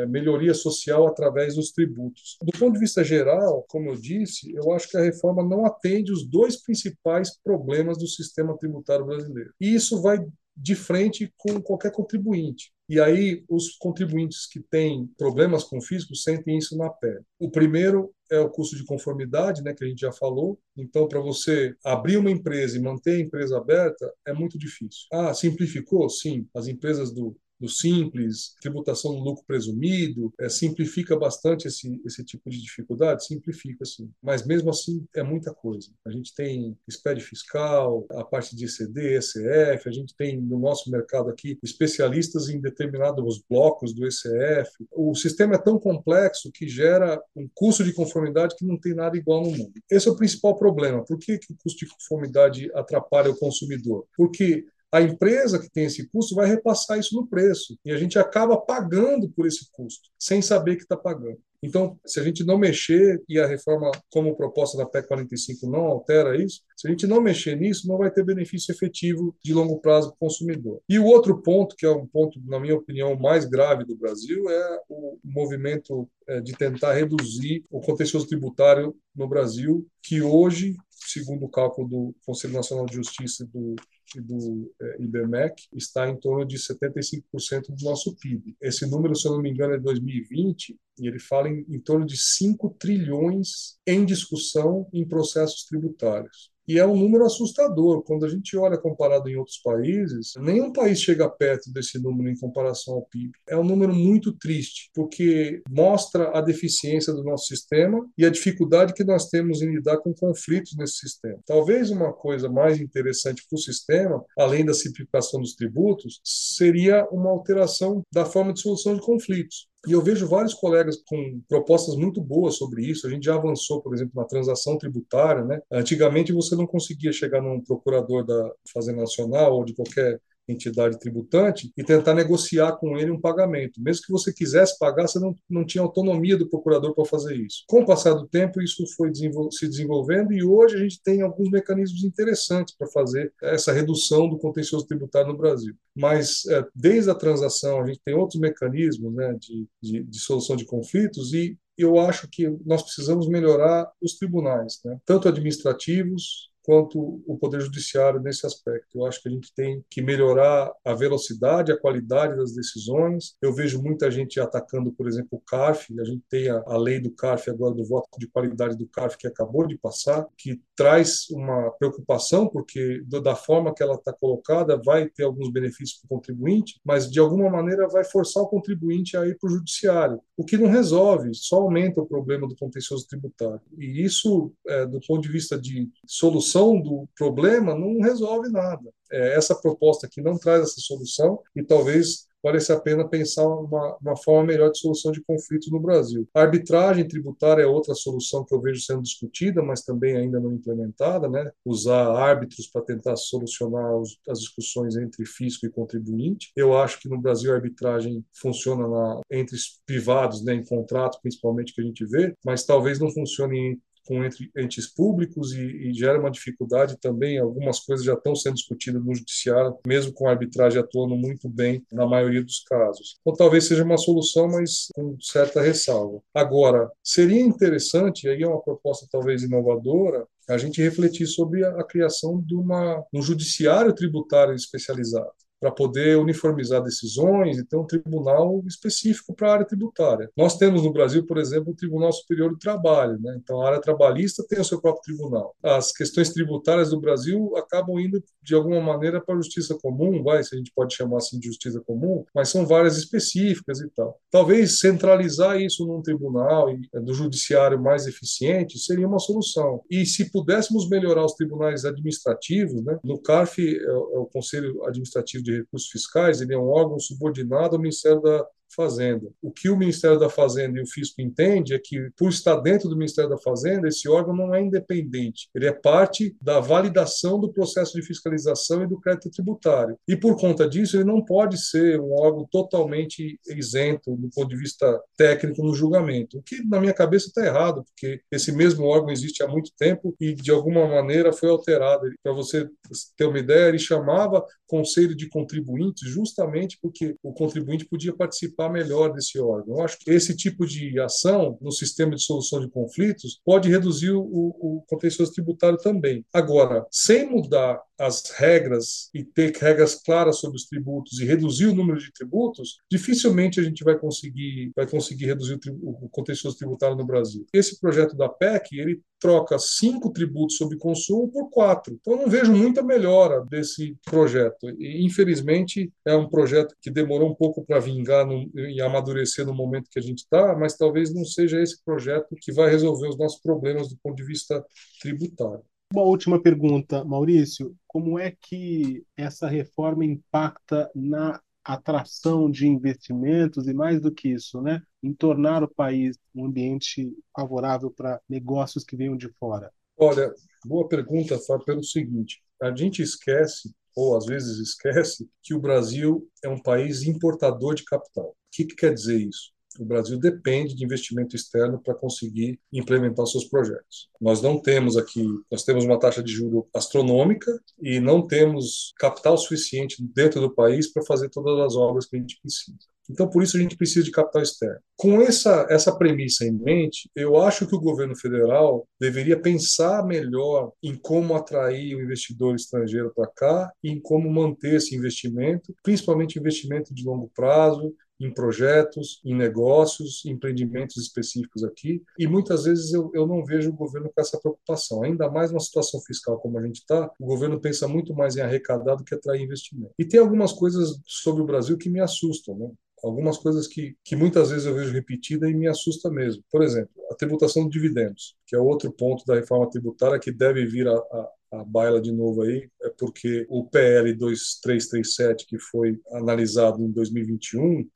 melhoria 0.04 0.52
social 0.52 1.06
através 1.06 1.54
dos 1.54 1.70
tributos. 1.70 2.36
Do 2.42 2.58
ponto 2.58 2.74
de 2.74 2.80
vista 2.80 3.02
geral, 3.02 3.64
como 3.68 3.90
eu 3.90 3.96
disse, 3.96 4.52
eu 4.54 4.72
acho 4.72 4.90
que 4.90 4.96
a 4.96 5.02
reforma 5.02 5.42
não 5.42 5.64
atende 5.64 6.12
os 6.12 6.26
dois 6.28 6.62
principais 6.62 7.38
problemas 7.42 7.96
do 7.96 8.06
sistema 8.06 8.56
tributário 8.58 9.06
brasileiro. 9.06 9.52
E 9.60 9.74
isso 9.74 10.02
vai 10.02 10.18
de 10.56 10.74
frente 10.74 11.32
com 11.36 11.60
qualquer 11.60 11.92
contribuinte. 11.92 12.72
E 12.88 13.00
aí 13.00 13.44
os 13.48 13.76
contribuintes 13.76 14.46
que 14.46 14.60
têm 14.60 15.10
problemas 15.18 15.64
com 15.64 15.78
o 15.78 15.82
fisco 15.82 16.14
sentem 16.14 16.56
isso 16.56 16.76
na 16.78 16.88
pele. 16.88 17.22
O 17.38 17.50
primeiro 17.50 18.12
é 18.30 18.38
o 18.38 18.48
custo 18.48 18.76
de 18.76 18.84
conformidade, 18.84 19.62
né, 19.62 19.74
que 19.74 19.84
a 19.84 19.88
gente 19.88 20.00
já 20.00 20.12
falou. 20.12 20.58
Então, 20.76 21.06
para 21.06 21.20
você 21.20 21.74
abrir 21.84 22.16
uma 22.16 22.30
empresa 22.30 22.76
e 22.76 22.80
manter 22.80 23.16
a 23.16 23.20
empresa 23.20 23.56
aberta 23.56 24.10
é 24.26 24.32
muito 24.32 24.58
difícil. 24.58 25.06
Ah, 25.12 25.34
simplificou? 25.34 26.08
Sim. 26.08 26.46
As 26.54 26.68
empresas 26.68 27.12
do 27.12 27.36
do 27.58 27.68
simples, 27.68 28.54
tributação 28.60 29.12
do 29.12 29.20
lucro 29.20 29.44
presumido, 29.46 30.32
é, 30.38 30.48
simplifica 30.48 31.16
bastante 31.16 31.66
esse, 31.66 32.00
esse 32.04 32.24
tipo 32.24 32.50
de 32.50 32.60
dificuldade? 32.60 33.26
Simplifica, 33.26 33.84
sim. 33.84 34.10
Mas 34.22 34.46
mesmo 34.46 34.70
assim 34.70 35.06
é 35.14 35.22
muita 35.22 35.54
coisa. 35.54 35.88
A 36.06 36.10
gente 36.10 36.34
tem 36.34 36.76
SPED 36.88 37.20
fiscal, 37.20 38.06
a 38.10 38.24
parte 38.24 38.54
de 38.54 38.66
ECD, 38.66 39.16
ECF, 39.16 39.88
a 39.88 39.92
gente 39.92 40.14
tem 40.14 40.40
no 40.40 40.58
nosso 40.58 40.90
mercado 40.90 41.30
aqui 41.30 41.58
especialistas 41.62 42.48
em 42.48 42.60
determinados 42.60 43.42
blocos 43.48 43.94
do 43.94 44.06
ECF. 44.06 44.70
O 44.92 45.14
sistema 45.14 45.54
é 45.54 45.58
tão 45.58 45.78
complexo 45.78 46.50
que 46.52 46.68
gera 46.68 47.20
um 47.34 47.48
custo 47.54 47.82
de 47.82 47.92
conformidade 47.92 48.56
que 48.56 48.66
não 48.66 48.78
tem 48.78 48.94
nada 48.94 49.16
igual 49.16 49.42
no 49.42 49.50
mundo. 49.50 49.72
Esse 49.90 50.08
é 50.08 50.10
o 50.10 50.16
principal 50.16 50.56
problema. 50.56 51.04
Por 51.04 51.18
que, 51.18 51.38
que 51.38 51.52
o 51.52 51.56
custo 51.56 51.84
de 51.84 51.90
conformidade 51.92 52.70
atrapalha 52.74 53.30
o 53.30 53.38
consumidor? 53.38 54.06
Porque 54.16 54.64
a 54.96 55.02
empresa 55.02 55.58
que 55.58 55.70
tem 55.70 55.84
esse 55.84 56.08
custo 56.08 56.34
vai 56.34 56.46
repassar 56.46 56.98
isso 56.98 57.14
no 57.14 57.26
preço 57.26 57.78
e 57.84 57.92
a 57.92 57.98
gente 57.98 58.18
acaba 58.18 58.56
pagando 58.56 59.28
por 59.28 59.46
esse 59.46 59.70
custo, 59.72 60.08
sem 60.18 60.40
saber 60.40 60.76
que 60.76 60.82
está 60.82 60.96
pagando. 60.96 61.38
Então, 61.62 61.98
se 62.06 62.20
a 62.20 62.22
gente 62.22 62.44
não 62.44 62.58
mexer, 62.58 63.22
e 63.28 63.38
a 63.38 63.46
reforma, 63.46 63.90
como 64.10 64.36
proposta 64.36 64.76
da 64.76 64.86
PEC 64.86 65.08
45 65.08 65.68
não 65.68 65.86
altera 65.86 66.40
isso, 66.40 66.60
se 66.76 66.86
a 66.86 66.90
gente 66.90 67.06
não 67.06 67.20
mexer 67.20 67.56
nisso, 67.56 67.88
não 67.88 67.98
vai 67.98 68.10
ter 68.10 68.24
benefício 68.24 68.72
efetivo 68.72 69.36
de 69.42 69.52
longo 69.52 69.80
prazo 69.80 70.08
para 70.08 70.16
o 70.16 70.18
consumidor. 70.18 70.80
E 70.88 70.98
o 70.98 71.04
outro 71.04 71.42
ponto, 71.42 71.74
que 71.74 71.84
é 71.84 71.90
um 71.90 72.06
ponto, 72.06 72.40
na 72.44 72.60
minha 72.60 72.76
opinião, 72.76 73.16
mais 73.16 73.44
grave 73.44 73.84
do 73.84 73.96
Brasil, 73.96 74.48
é 74.48 74.80
o 74.88 75.18
movimento 75.24 76.08
é, 76.28 76.40
de 76.40 76.52
tentar 76.52 76.92
reduzir 76.92 77.64
o 77.70 77.80
contencioso 77.80 78.28
tributário 78.28 78.94
no 79.14 79.28
Brasil, 79.28 79.86
que 80.02 80.22
hoje, 80.22 80.76
segundo 80.90 81.46
o 81.46 81.50
cálculo 81.50 81.88
do 81.88 82.14
Conselho 82.24 82.54
Nacional 82.54 82.86
de 82.86 82.96
Justiça 82.96 83.44
e 83.44 83.46
do 83.46 83.76
do 84.14 84.72
é, 84.80 85.02
IBMEC 85.02 85.68
está 85.72 86.08
em 86.08 86.16
torno 86.16 86.46
de 86.46 86.56
75% 86.56 87.22
do 87.68 87.84
nosso 87.84 88.16
PIB. 88.16 88.56
Esse 88.60 88.86
número, 88.86 89.14
se 89.14 89.26
eu 89.26 89.32
não 89.32 89.42
me 89.42 89.50
engano, 89.50 89.74
é 89.74 89.78
de 89.78 89.84
2020 89.84 90.76
e 90.98 91.06
ele 91.06 91.18
fala 91.18 91.48
em, 91.48 91.64
em 91.68 91.80
torno 91.80 92.06
de 92.06 92.16
5 92.16 92.76
trilhões 92.78 93.78
em 93.86 94.04
discussão 94.04 94.88
em 94.92 95.06
processos 95.06 95.64
tributários. 95.64 96.50
E 96.68 96.78
é 96.78 96.86
um 96.86 96.96
número 96.96 97.24
assustador. 97.24 98.02
Quando 98.02 98.24
a 98.24 98.28
gente 98.28 98.56
olha 98.56 98.78
comparado 98.78 99.28
em 99.28 99.36
outros 99.36 99.58
países, 99.58 100.32
nenhum 100.38 100.72
país 100.72 101.00
chega 101.00 101.28
perto 101.28 101.72
desse 101.72 101.98
número 101.98 102.28
em 102.28 102.36
comparação 102.36 102.94
ao 102.94 103.02
PIB. 103.02 103.32
É 103.48 103.56
um 103.56 103.64
número 103.64 103.94
muito 103.94 104.32
triste, 104.32 104.90
porque 104.94 105.62
mostra 105.68 106.36
a 106.36 106.40
deficiência 106.40 107.12
do 107.12 107.22
nosso 107.22 107.46
sistema 107.46 108.04
e 108.16 108.24
a 108.24 108.30
dificuldade 108.30 108.94
que 108.94 109.04
nós 109.04 109.28
temos 109.28 109.62
em 109.62 109.74
lidar 109.74 109.98
com 109.98 110.14
conflitos 110.14 110.76
nesse 110.76 110.98
sistema. 110.98 111.38
Talvez 111.46 111.90
uma 111.90 112.12
coisa 112.12 112.48
mais 112.48 112.80
interessante 112.80 113.44
para 113.48 113.56
o 113.56 113.60
sistema, 113.60 114.24
além 114.36 114.64
da 114.64 114.74
simplificação 114.74 115.40
dos 115.40 115.54
tributos, 115.54 116.20
seria 116.24 117.06
uma 117.10 117.30
alteração 117.30 118.02
da 118.12 118.24
forma 118.24 118.52
de 118.52 118.60
solução 118.60 118.94
de 118.94 119.00
conflitos. 119.00 119.68
E 119.86 119.92
eu 119.92 120.02
vejo 120.02 120.26
vários 120.26 120.54
colegas 120.54 121.02
com 121.06 121.40
propostas 121.48 121.96
muito 121.96 122.20
boas 122.20 122.56
sobre 122.56 122.82
isso. 122.84 123.06
A 123.06 123.10
gente 123.10 123.24
já 123.24 123.34
avançou, 123.34 123.80
por 123.80 123.94
exemplo, 123.94 124.12
na 124.14 124.24
transação 124.24 124.76
tributária. 124.76 125.44
Né? 125.44 125.60
Antigamente 125.70 126.32
você 126.32 126.56
não 126.56 126.66
conseguia 126.66 127.12
chegar 127.12 127.40
num 127.40 127.62
procurador 127.62 128.24
da 128.24 128.50
Fazenda 128.72 129.00
Nacional 129.00 129.54
ou 129.54 129.64
de 129.64 129.74
qualquer 129.74 130.20
entidade 130.48 130.98
tributante 130.98 131.72
e 131.76 131.84
tentar 131.84 132.14
negociar 132.14 132.72
com 132.76 132.96
ele 132.96 133.10
um 133.10 133.20
pagamento. 133.20 133.80
Mesmo 133.80 134.04
que 134.04 134.12
você 134.12 134.32
quisesse 134.32 134.78
pagar, 134.78 135.08
você 135.08 135.18
não, 135.18 135.34
não 135.48 135.64
tinha 135.64 135.82
autonomia 135.82 136.36
do 136.36 136.48
procurador 136.48 136.94
para 136.94 137.04
fazer 137.04 137.36
isso. 137.36 137.64
Com 137.66 137.80
o 137.80 137.86
passar 137.86 138.14
do 138.14 138.28
tempo, 138.28 138.62
isso 138.62 138.84
foi 138.96 139.10
desenvol 139.10 139.50
se 139.50 139.68
desenvolvendo 139.68 140.32
e 140.32 140.42
hoje 140.42 140.76
a 140.76 140.78
gente 140.78 141.02
tem 141.02 141.22
alguns 141.22 141.50
mecanismos 141.50 142.04
interessantes 142.04 142.74
para 142.76 142.86
fazer 142.88 143.32
essa 143.42 143.72
redução 143.72 144.28
do 144.28 144.38
contencioso 144.38 144.86
tributário 144.86 145.28
no 145.28 145.38
Brasil. 145.38 145.74
Mas, 145.94 146.46
é, 146.46 146.64
desde 146.74 147.10
a 147.10 147.14
transação, 147.14 147.80
a 147.82 147.86
gente 147.86 148.00
tem 148.04 148.14
outros 148.14 148.40
mecanismos 148.40 149.12
né, 149.14 149.36
de, 149.38 149.66
de, 149.82 150.02
de 150.04 150.18
solução 150.18 150.56
de 150.56 150.64
conflitos 150.64 151.32
e 151.32 151.56
eu 151.78 151.98
acho 151.98 152.26
que 152.28 152.48
nós 152.64 152.82
precisamos 152.82 153.28
melhorar 153.28 153.90
os 154.00 154.14
tribunais, 154.14 154.80
né? 154.84 154.98
tanto 155.04 155.28
administrativos 155.28 156.50
quanto 156.66 157.22
o 157.24 157.38
Poder 157.38 157.60
Judiciário 157.60 158.20
nesse 158.20 158.44
aspecto. 158.44 158.98
Eu 158.98 159.06
acho 159.06 159.22
que 159.22 159.28
a 159.28 159.32
gente 159.32 159.54
tem 159.54 159.84
que 159.88 160.02
melhorar 160.02 160.72
a 160.84 160.94
velocidade, 160.94 161.70
a 161.70 161.78
qualidade 161.78 162.36
das 162.36 162.52
decisões. 162.52 163.36
Eu 163.40 163.54
vejo 163.54 163.80
muita 163.80 164.10
gente 164.10 164.40
atacando, 164.40 164.92
por 164.92 165.06
exemplo, 165.06 165.38
o 165.38 165.40
CARF. 165.40 165.94
A 166.00 166.04
gente 166.04 166.24
tem 166.28 166.48
a, 166.48 166.60
a 166.66 166.76
lei 166.76 166.98
do 166.98 167.12
CARF 167.12 167.48
agora, 167.48 167.72
do 167.72 167.84
voto 167.84 168.08
de 168.18 168.26
qualidade 168.26 168.76
do 168.76 168.88
CARF, 168.88 169.16
que 169.16 169.28
acabou 169.28 169.64
de 169.64 169.78
passar, 169.78 170.26
que 170.36 170.60
traz 170.74 171.30
uma 171.30 171.70
preocupação, 171.78 172.48
porque 172.48 173.00
da 173.22 173.36
forma 173.36 173.72
que 173.72 173.82
ela 173.82 173.94
está 173.94 174.12
colocada, 174.12 174.80
vai 174.84 175.08
ter 175.08 175.22
alguns 175.22 175.52
benefícios 175.52 176.00
para 176.00 176.06
o 176.06 176.18
contribuinte, 176.18 176.80
mas 176.84 177.08
de 177.08 177.20
alguma 177.20 177.48
maneira 177.48 177.86
vai 177.86 178.02
forçar 178.02 178.42
o 178.42 178.48
contribuinte 178.48 179.16
a 179.16 179.24
ir 179.24 179.38
para 179.38 179.48
o 179.48 179.52
judiciário, 179.52 180.20
o 180.36 180.44
que 180.44 180.58
não 180.58 180.68
resolve, 180.68 181.30
só 181.32 181.62
aumenta 181.62 182.00
o 182.00 182.06
problema 182.06 182.48
do 182.48 182.56
contencioso 182.56 183.06
tributário. 183.06 183.60
E 183.78 184.02
isso, 184.02 184.52
é, 184.66 184.86
do 184.86 185.00
ponto 185.06 185.22
de 185.22 185.28
vista 185.28 185.58
de 185.58 185.88
solução, 186.06 186.55
solução 186.56 186.80
do 186.80 187.08
problema 187.16 187.74
não 187.74 188.00
resolve 188.00 188.50
nada. 188.50 188.90
É, 189.10 189.36
essa 189.36 189.54
proposta 189.54 190.06
aqui 190.06 190.20
não 190.20 190.38
traz 190.38 190.62
essa 190.62 190.80
solução 190.80 191.38
e 191.54 191.62
talvez 191.62 192.26
valesse 192.42 192.70
a 192.70 192.78
pena 192.78 193.08
pensar 193.08 193.44
uma, 193.44 193.96
uma 194.00 194.16
forma 194.16 194.44
melhor 194.44 194.70
de 194.70 194.78
solução 194.78 195.10
de 195.10 195.22
conflitos 195.24 195.68
no 195.70 195.80
Brasil. 195.80 196.28
A 196.32 196.42
arbitragem 196.42 197.06
tributária 197.06 197.62
é 197.62 197.66
outra 197.66 197.92
solução 197.94 198.44
que 198.44 198.54
eu 198.54 198.60
vejo 198.60 198.80
sendo 198.80 199.02
discutida, 199.02 199.62
mas 199.62 199.82
também 199.82 200.16
ainda 200.16 200.38
não 200.38 200.52
implementada, 200.52 201.28
né? 201.28 201.50
Usar 201.64 202.12
árbitros 202.12 202.68
para 202.68 202.82
tentar 202.82 203.16
solucionar 203.16 203.96
os, 203.96 204.18
as 204.28 204.38
discussões 204.40 204.96
entre 204.96 205.26
fisco 205.26 205.66
e 205.66 205.70
contribuinte. 205.70 206.52
Eu 206.54 206.76
acho 206.76 207.00
que 207.00 207.08
no 207.08 207.20
Brasil 207.20 207.52
a 207.52 207.56
arbitragem 207.56 208.24
funciona 208.40 208.86
na, 208.86 209.20
entre 209.30 209.56
privados, 209.84 210.44
né, 210.44 210.54
em 210.54 210.64
contrato, 210.64 211.18
principalmente 211.20 211.74
que 211.74 211.80
a 211.80 211.84
gente 211.84 212.04
vê, 212.06 212.32
mas 212.44 212.64
talvez 212.64 213.00
não 213.00 213.10
funcione 213.10 213.80
com 214.06 214.24
entes 214.56 214.86
públicos 214.86 215.52
e, 215.52 215.60
e, 215.60 215.94
gera 215.94 216.18
uma 216.18 216.30
dificuldade 216.30 216.96
também. 216.98 217.38
Algumas 217.38 217.80
coisas 217.80 218.04
já 218.04 218.14
estão 218.14 218.34
sendo 218.34 218.54
discutidas 218.54 219.04
no 219.04 219.14
judiciário, 219.14 219.76
mesmo 219.86 220.12
com 220.12 220.28
a 220.28 220.30
arbitragem 220.30 220.80
atuando 220.80 221.16
muito 221.16 221.48
bem 221.48 221.84
na 221.92 222.06
maioria 222.06 222.42
dos 222.42 222.60
casos. 222.60 223.16
Então, 223.20 223.34
talvez 223.34 223.64
seja 223.64 223.84
uma 223.84 223.98
solução, 223.98 224.48
mas 224.48 224.88
com 224.94 225.16
certa 225.20 225.60
ressalva. 225.60 226.20
Agora, 226.32 226.90
seria 227.02 227.40
interessante, 227.40 228.28
aí 228.28 228.42
é 228.42 228.48
uma 228.48 228.62
proposta 228.62 229.06
talvez 229.10 229.42
inovadora, 229.42 230.26
a 230.48 230.56
gente 230.56 230.80
refletir 230.80 231.26
sobre 231.26 231.64
a, 231.64 231.70
a 231.80 231.84
criação 231.84 232.40
de 232.40 232.54
uma, 232.54 233.04
um 233.12 233.20
judiciário 233.20 233.92
tributário 233.92 234.54
especializado 234.54 235.32
para 235.60 235.70
poder 235.70 236.18
uniformizar 236.18 236.82
decisões 236.82 237.58
e 237.58 237.64
ter 237.64 237.76
um 237.76 237.86
tribunal 237.86 238.62
específico 238.66 239.34
para 239.34 239.48
a 239.48 239.52
área 239.54 239.66
tributária. 239.66 240.30
Nós 240.36 240.56
temos 240.56 240.82
no 240.82 240.92
Brasil, 240.92 241.24
por 241.24 241.38
exemplo, 241.38 241.72
o 241.72 241.76
Tribunal 241.76 242.12
Superior 242.12 242.50
do 242.50 242.58
Trabalho, 242.58 243.18
né? 243.20 243.38
então 243.42 243.60
a 243.60 243.68
área 243.68 243.80
trabalhista 243.80 244.44
tem 244.48 244.60
o 244.60 244.64
seu 244.64 244.80
próprio 244.80 245.02
tribunal. 245.02 245.54
As 245.62 245.92
questões 245.92 246.30
tributárias 246.30 246.90
do 246.90 247.00
Brasil 247.00 247.56
acabam 247.56 247.98
indo 247.98 248.22
de 248.42 248.54
alguma 248.54 248.80
maneira 248.80 249.20
para 249.20 249.34
a 249.34 249.38
justiça 249.38 249.76
comum, 249.80 250.22
vai, 250.22 250.42
se 250.42 250.54
a 250.54 250.58
gente 250.58 250.72
pode 250.74 250.94
chamar 250.94 251.18
assim 251.18 251.38
de 251.38 251.46
justiça 251.46 251.80
comum, 251.80 252.24
mas 252.34 252.48
são 252.48 252.66
várias 252.66 252.96
específicas 252.96 253.80
e 253.80 253.88
tal. 253.90 254.18
Talvez 254.30 254.78
centralizar 254.78 255.60
isso 255.60 255.86
num 255.86 256.02
tribunal 256.02 256.70
e, 256.70 256.80
do 257.00 257.14
judiciário 257.14 257.80
mais 257.80 258.06
eficiente 258.06 258.78
seria 258.78 259.06
uma 259.06 259.18
solução. 259.18 259.82
E 259.90 260.04
se 260.04 260.30
pudéssemos 260.30 260.88
melhorar 260.88 261.24
os 261.24 261.34
tribunais 261.34 261.84
administrativos, 261.84 262.82
né? 262.84 262.98
no 263.02 263.20
CARF 263.20 263.58
é, 263.58 263.82
é 263.82 264.18
o 264.18 264.26
Conselho 264.26 264.84
Administrativo 264.84 265.42
de 265.46 265.58
Recursos 265.58 265.88
Fiscais, 265.90 266.40
ele 266.40 266.54
é 266.54 266.58
um 266.58 266.68
órgão 266.68 266.98
subordinado 266.98 267.76
ao 267.76 267.80
Ministério 267.80 268.20
da 268.20 268.46
Fazenda. 268.74 269.26
O 269.40 269.50
que 269.50 269.68
o 269.68 269.76
Ministério 269.76 270.18
da 270.18 270.28
Fazenda 270.28 270.78
e 270.78 270.82
o 270.82 270.86
Fisco 270.86 271.20
entende 271.20 271.74
é 271.74 271.78
que, 271.78 272.10
por 272.16 272.28
estar 272.28 272.56
dentro 272.56 272.88
do 272.88 272.96
Ministério 272.96 273.30
da 273.30 273.38
Fazenda, 273.38 273.88
esse 273.88 274.08
órgão 274.08 274.34
não 274.34 274.54
é 274.54 274.60
independente. 274.60 275.48
Ele 275.54 275.66
é 275.66 275.72
parte 275.72 276.36
da 276.40 276.60
validação 276.60 277.38
do 277.38 277.52
processo 277.52 277.94
de 277.94 278.06
fiscalização 278.06 278.82
e 278.82 278.86
do 278.86 279.00
crédito 279.00 279.30
tributário. 279.30 279.96
E, 280.06 280.16
por 280.16 280.38
conta 280.38 280.68
disso, 280.68 280.96
ele 280.96 281.04
não 281.04 281.24
pode 281.24 281.58
ser 281.58 282.00
um 282.00 282.12
órgão 282.14 282.46
totalmente 282.50 283.38
isento 283.48 284.16
do 284.16 284.28
ponto 284.30 284.48
de 284.48 284.56
vista 284.56 285.00
técnico 285.16 285.62
no 285.62 285.74
julgamento. 285.74 286.38
O 286.38 286.42
que, 286.42 286.62
na 286.64 286.80
minha 286.80 286.94
cabeça, 286.94 287.26
está 287.28 287.44
errado, 287.44 287.84
porque 287.84 288.20
esse 288.30 288.52
mesmo 288.52 288.84
órgão 288.84 289.10
existe 289.10 289.42
há 289.42 289.48
muito 289.48 289.70
tempo 289.78 290.14
e, 290.20 290.34
de 290.34 290.50
alguma 290.50 290.86
maneira, 290.86 291.32
foi 291.32 291.48
alterado. 291.48 292.10
Para 292.22 292.32
você 292.32 292.68
ter 293.16 293.26
uma 293.26 293.38
ideia, 293.38 293.68
ele 293.68 293.78
chamava 293.78 294.44
Conselho 294.66 295.14
de 295.14 295.28
Contribuintes 295.28 296.08
justamente 296.08 296.78
porque 296.80 297.14
o 297.22 297.32
contribuinte 297.32 297.84
podia 297.84 298.14
participar 298.14 298.55
participar 298.56 298.70
melhor 298.70 299.12
desse 299.12 299.38
órgão. 299.38 299.76
Eu 299.76 299.84
acho 299.84 299.98
que 299.98 300.10
esse 300.10 300.34
tipo 300.34 300.66
de 300.66 300.98
ação 300.98 301.58
no 301.60 301.70
sistema 301.70 302.16
de 302.16 302.22
solução 302.22 302.60
de 302.60 302.68
conflitos 302.68 303.40
pode 303.44 303.68
reduzir 303.68 304.10
o, 304.10 304.22
o 304.22 304.82
contencioso 304.88 305.32
tributário 305.32 305.78
também. 305.78 306.24
Agora, 306.32 306.86
sem 306.90 307.30
mudar 307.30 307.80
as 307.98 308.30
regras 308.36 309.08
e 309.14 309.24
ter 309.24 309.54
regras 309.56 309.94
claras 309.94 310.38
sobre 310.38 310.56
os 310.56 310.66
tributos 310.66 311.18
e 311.18 311.24
reduzir 311.24 311.66
o 311.66 311.74
número 311.74 311.98
de 311.98 312.12
tributos, 312.12 312.78
dificilmente 312.90 313.60
a 313.60 313.62
gente 313.62 313.84
vai 313.84 313.98
conseguir 313.98 314.70
vai 314.74 314.86
conseguir 314.86 315.26
reduzir 315.26 315.58
o, 315.82 316.04
o 316.04 316.08
contencioso 316.08 316.56
tributário 316.56 316.96
no 316.96 317.06
Brasil. 317.06 317.46
Esse 317.52 317.80
projeto 317.80 318.16
da 318.16 318.28
PEC 318.28 318.78
ele 318.78 319.00
troca 319.18 319.58
cinco 319.58 320.10
tributos 320.10 320.56
sobre 320.56 320.78
consumo 320.78 321.30
por 321.30 321.50
quatro. 321.50 321.94
Então, 321.94 322.14
eu 322.14 322.20
não 322.20 322.28
vejo 322.28 322.52
muita 322.52 322.82
melhora 322.82 323.44
desse 323.44 323.96
projeto. 324.04 324.68
E, 324.78 325.04
infelizmente, 325.04 325.90
é 326.04 326.14
um 326.14 326.28
projeto 326.28 326.74
que 326.80 326.90
demorou 326.90 327.30
um 327.30 327.34
pouco 327.34 327.64
para 327.64 327.80
vingar 327.80 328.26
no, 328.26 328.48
e 328.54 328.80
amadurecer 328.80 329.46
no 329.46 329.54
momento 329.54 329.90
que 329.90 329.98
a 329.98 330.02
gente 330.02 330.18
está, 330.18 330.54
mas 330.56 330.76
talvez 330.76 331.14
não 331.14 331.24
seja 331.24 331.60
esse 331.60 331.82
projeto 331.84 332.34
que 332.40 332.52
vai 332.52 332.70
resolver 332.70 333.08
os 333.08 333.18
nossos 333.18 333.40
problemas 333.40 333.88
do 333.88 333.96
ponto 334.02 334.16
de 334.16 334.24
vista 334.24 334.64
tributário. 335.00 335.64
Uma 335.92 336.02
última 336.02 336.42
pergunta, 336.42 337.04
Maurício. 337.04 337.74
Como 337.96 338.18
é 338.18 338.30
que 338.30 339.06
essa 339.16 339.48
reforma 339.48 340.04
impacta 340.04 340.90
na 340.94 341.40
atração 341.64 342.50
de 342.50 342.66
investimentos 342.66 343.66
e 343.66 343.72
mais 343.72 344.02
do 344.02 344.12
que 344.12 344.28
isso, 344.28 344.60
né, 344.60 344.82
em 345.02 345.14
tornar 345.14 345.62
o 345.62 345.74
país 345.74 346.18
um 346.34 346.44
ambiente 346.44 347.10
favorável 347.34 347.90
para 347.90 348.20
negócios 348.28 348.84
que 348.84 348.98
venham 348.98 349.16
de 349.16 349.30
fora? 349.40 349.72
Olha, 349.96 350.30
boa 350.66 350.86
pergunta, 350.86 351.38
Fábio, 351.38 351.64
pelo 351.64 351.82
seguinte: 351.82 352.42
a 352.60 352.70
gente 352.76 353.00
esquece 353.00 353.74
ou 353.96 354.14
às 354.14 354.26
vezes 354.26 354.58
esquece 354.58 355.26
que 355.42 355.54
o 355.54 355.58
Brasil 355.58 356.28
é 356.44 356.50
um 356.50 356.60
país 356.62 357.02
importador 357.02 357.74
de 357.74 357.84
capital. 357.86 358.26
O 358.26 358.34
que, 358.52 358.66
que 358.66 358.76
quer 358.76 358.92
dizer 358.92 359.18
isso? 359.26 359.55
O 359.82 359.86
Brasil 359.86 360.18
depende 360.18 360.74
de 360.74 360.84
investimento 360.84 361.34
externo 361.34 361.80
para 361.82 361.94
conseguir 361.94 362.58
implementar 362.72 363.26
seus 363.26 363.44
projetos. 363.44 364.08
Nós 364.20 364.42
não 364.42 364.60
temos 364.60 364.96
aqui, 364.96 365.24
nós 365.50 365.64
temos 365.64 365.84
uma 365.84 365.98
taxa 365.98 366.22
de 366.22 366.32
juro 366.32 366.68
astronômica 366.74 367.50
e 367.80 368.00
não 368.00 368.26
temos 368.26 368.92
capital 368.98 369.36
suficiente 369.36 370.02
dentro 370.14 370.40
do 370.40 370.54
país 370.54 370.92
para 370.92 371.04
fazer 371.04 371.28
todas 371.30 371.58
as 371.60 371.76
obras 371.76 372.06
que 372.06 372.16
a 372.16 372.20
gente 372.20 372.38
precisa. 372.40 372.78
Então, 373.08 373.28
por 373.28 373.42
isso 373.42 373.56
a 373.56 373.60
gente 373.60 373.76
precisa 373.76 374.04
de 374.04 374.10
capital 374.10 374.42
externo. 374.42 374.80
Com 374.96 375.20
essa, 375.22 375.66
essa 375.70 375.96
premissa 375.96 376.44
em 376.44 376.52
mente, 376.52 377.08
eu 377.14 377.36
acho 377.40 377.66
que 377.66 377.74
o 377.74 377.80
governo 377.80 378.16
federal 378.16 378.86
deveria 379.00 379.40
pensar 379.40 380.04
melhor 380.04 380.72
em 380.82 380.94
como 380.96 381.34
atrair 381.34 381.94
o 381.94 382.02
investidor 382.02 382.56
estrangeiro 382.56 383.12
para 383.14 383.28
cá 383.28 383.72
e 383.82 383.90
em 383.90 384.00
como 384.00 384.30
manter 384.30 384.76
esse 384.76 384.96
investimento, 384.96 385.74
principalmente 385.82 386.38
investimento 386.38 386.92
de 386.92 387.04
longo 387.04 387.30
prazo, 387.34 387.94
em 388.18 388.32
projetos, 388.32 389.20
em 389.24 389.34
negócios, 389.34 390.24
em 390.24 390.30
empreendimentos 390.30 390.96
específicos 390.96 391.62
aqui, 391.64 392.02
e 392.18 392.26
muitas 392.26 392.64
vezes 392.64 392.92
eu, 392.92 393.10
eu 393.14 393.26
não 393.26 393.44
vejo 393.44 393.70
o 393.70 393.76
governo 393.76 394.10
com 394.14 394.20
essa 394.20 394.38
preocupação. 394.38 395.02
Ainda 395.02 395.30
mais 395.30 395.50
numa 395.50 395.60
situação 395.60 396.00
fiscal 396.00 396.38
como 396.38 396.58
a 396.58 396.62
gente 396.62 396.76
está, 396.76 397.10
o 397.20 397.26
governo 397.26 397.60
pensa 397.60 397.86
muito 397.86 398.14
mais 398.14 398.36
em 398.36 398.40
arrecadar 398.40 398.94
do 398.94 399.04
que 399.04 399.14
atrair 399.14 399.42
investimento. 399.42 399.92
E 399.98 400.04
tem 400.04 400.20
algumas 400.20 400.52
coisas 400.52 400.98
sobre 401.04 401.42
o 401.42 401.46
Brasil 401.46 401.76
que 401.76 401.90
me 401.90 402.00
assustam, 402.00 402.56
né? 402.56 402.70
algumas 403.02 403.36
coisas 403.38 403.66
que, 403.66 403.96
que 404.04 404.16
muitas 404.16 404.50
vezes 404.50 404.66
eu 404.66 404.74
vejo 404.74 404.92
repetida 404.92 405.48
e 405.48 405.54
me 405.54 405.68
assusta 405.68 406.10
mesmo. 406.10 406.42
Por 406.50 406.62
exemplo, 406.62 406.90
a 407.10 407.14
tributação 407.14 407.64
de 407.64 407.70
dividendos, 407.70 408.36
que 408.46 408.56
é 408.56 408.58
outro 408.58 408.90
ponto 408.92 409.24
da 409.26 409.34
reforma 409.34 409.68
tributária 409.70 410.18
que 410.18 410.32
deve 410.32 410.64
vir 410.66 410.88
a, 410.88 410.94
a, 410.94 411.28
a 411.52 411.64
baila 411.64 412.00
de 412.00 412.12
novo 412.12 412.42
aí, 412.42 412.68
é 412.82 412.90
porque 412.90 413.46
o 413.48 413.64
PL 413.64 414.12
2337, 414.14 415.46
que 415.46 415.58
foi 415.58 416.00
analisado 416.12 416.82
em 416.82 416.90
2021, 416.90 417.88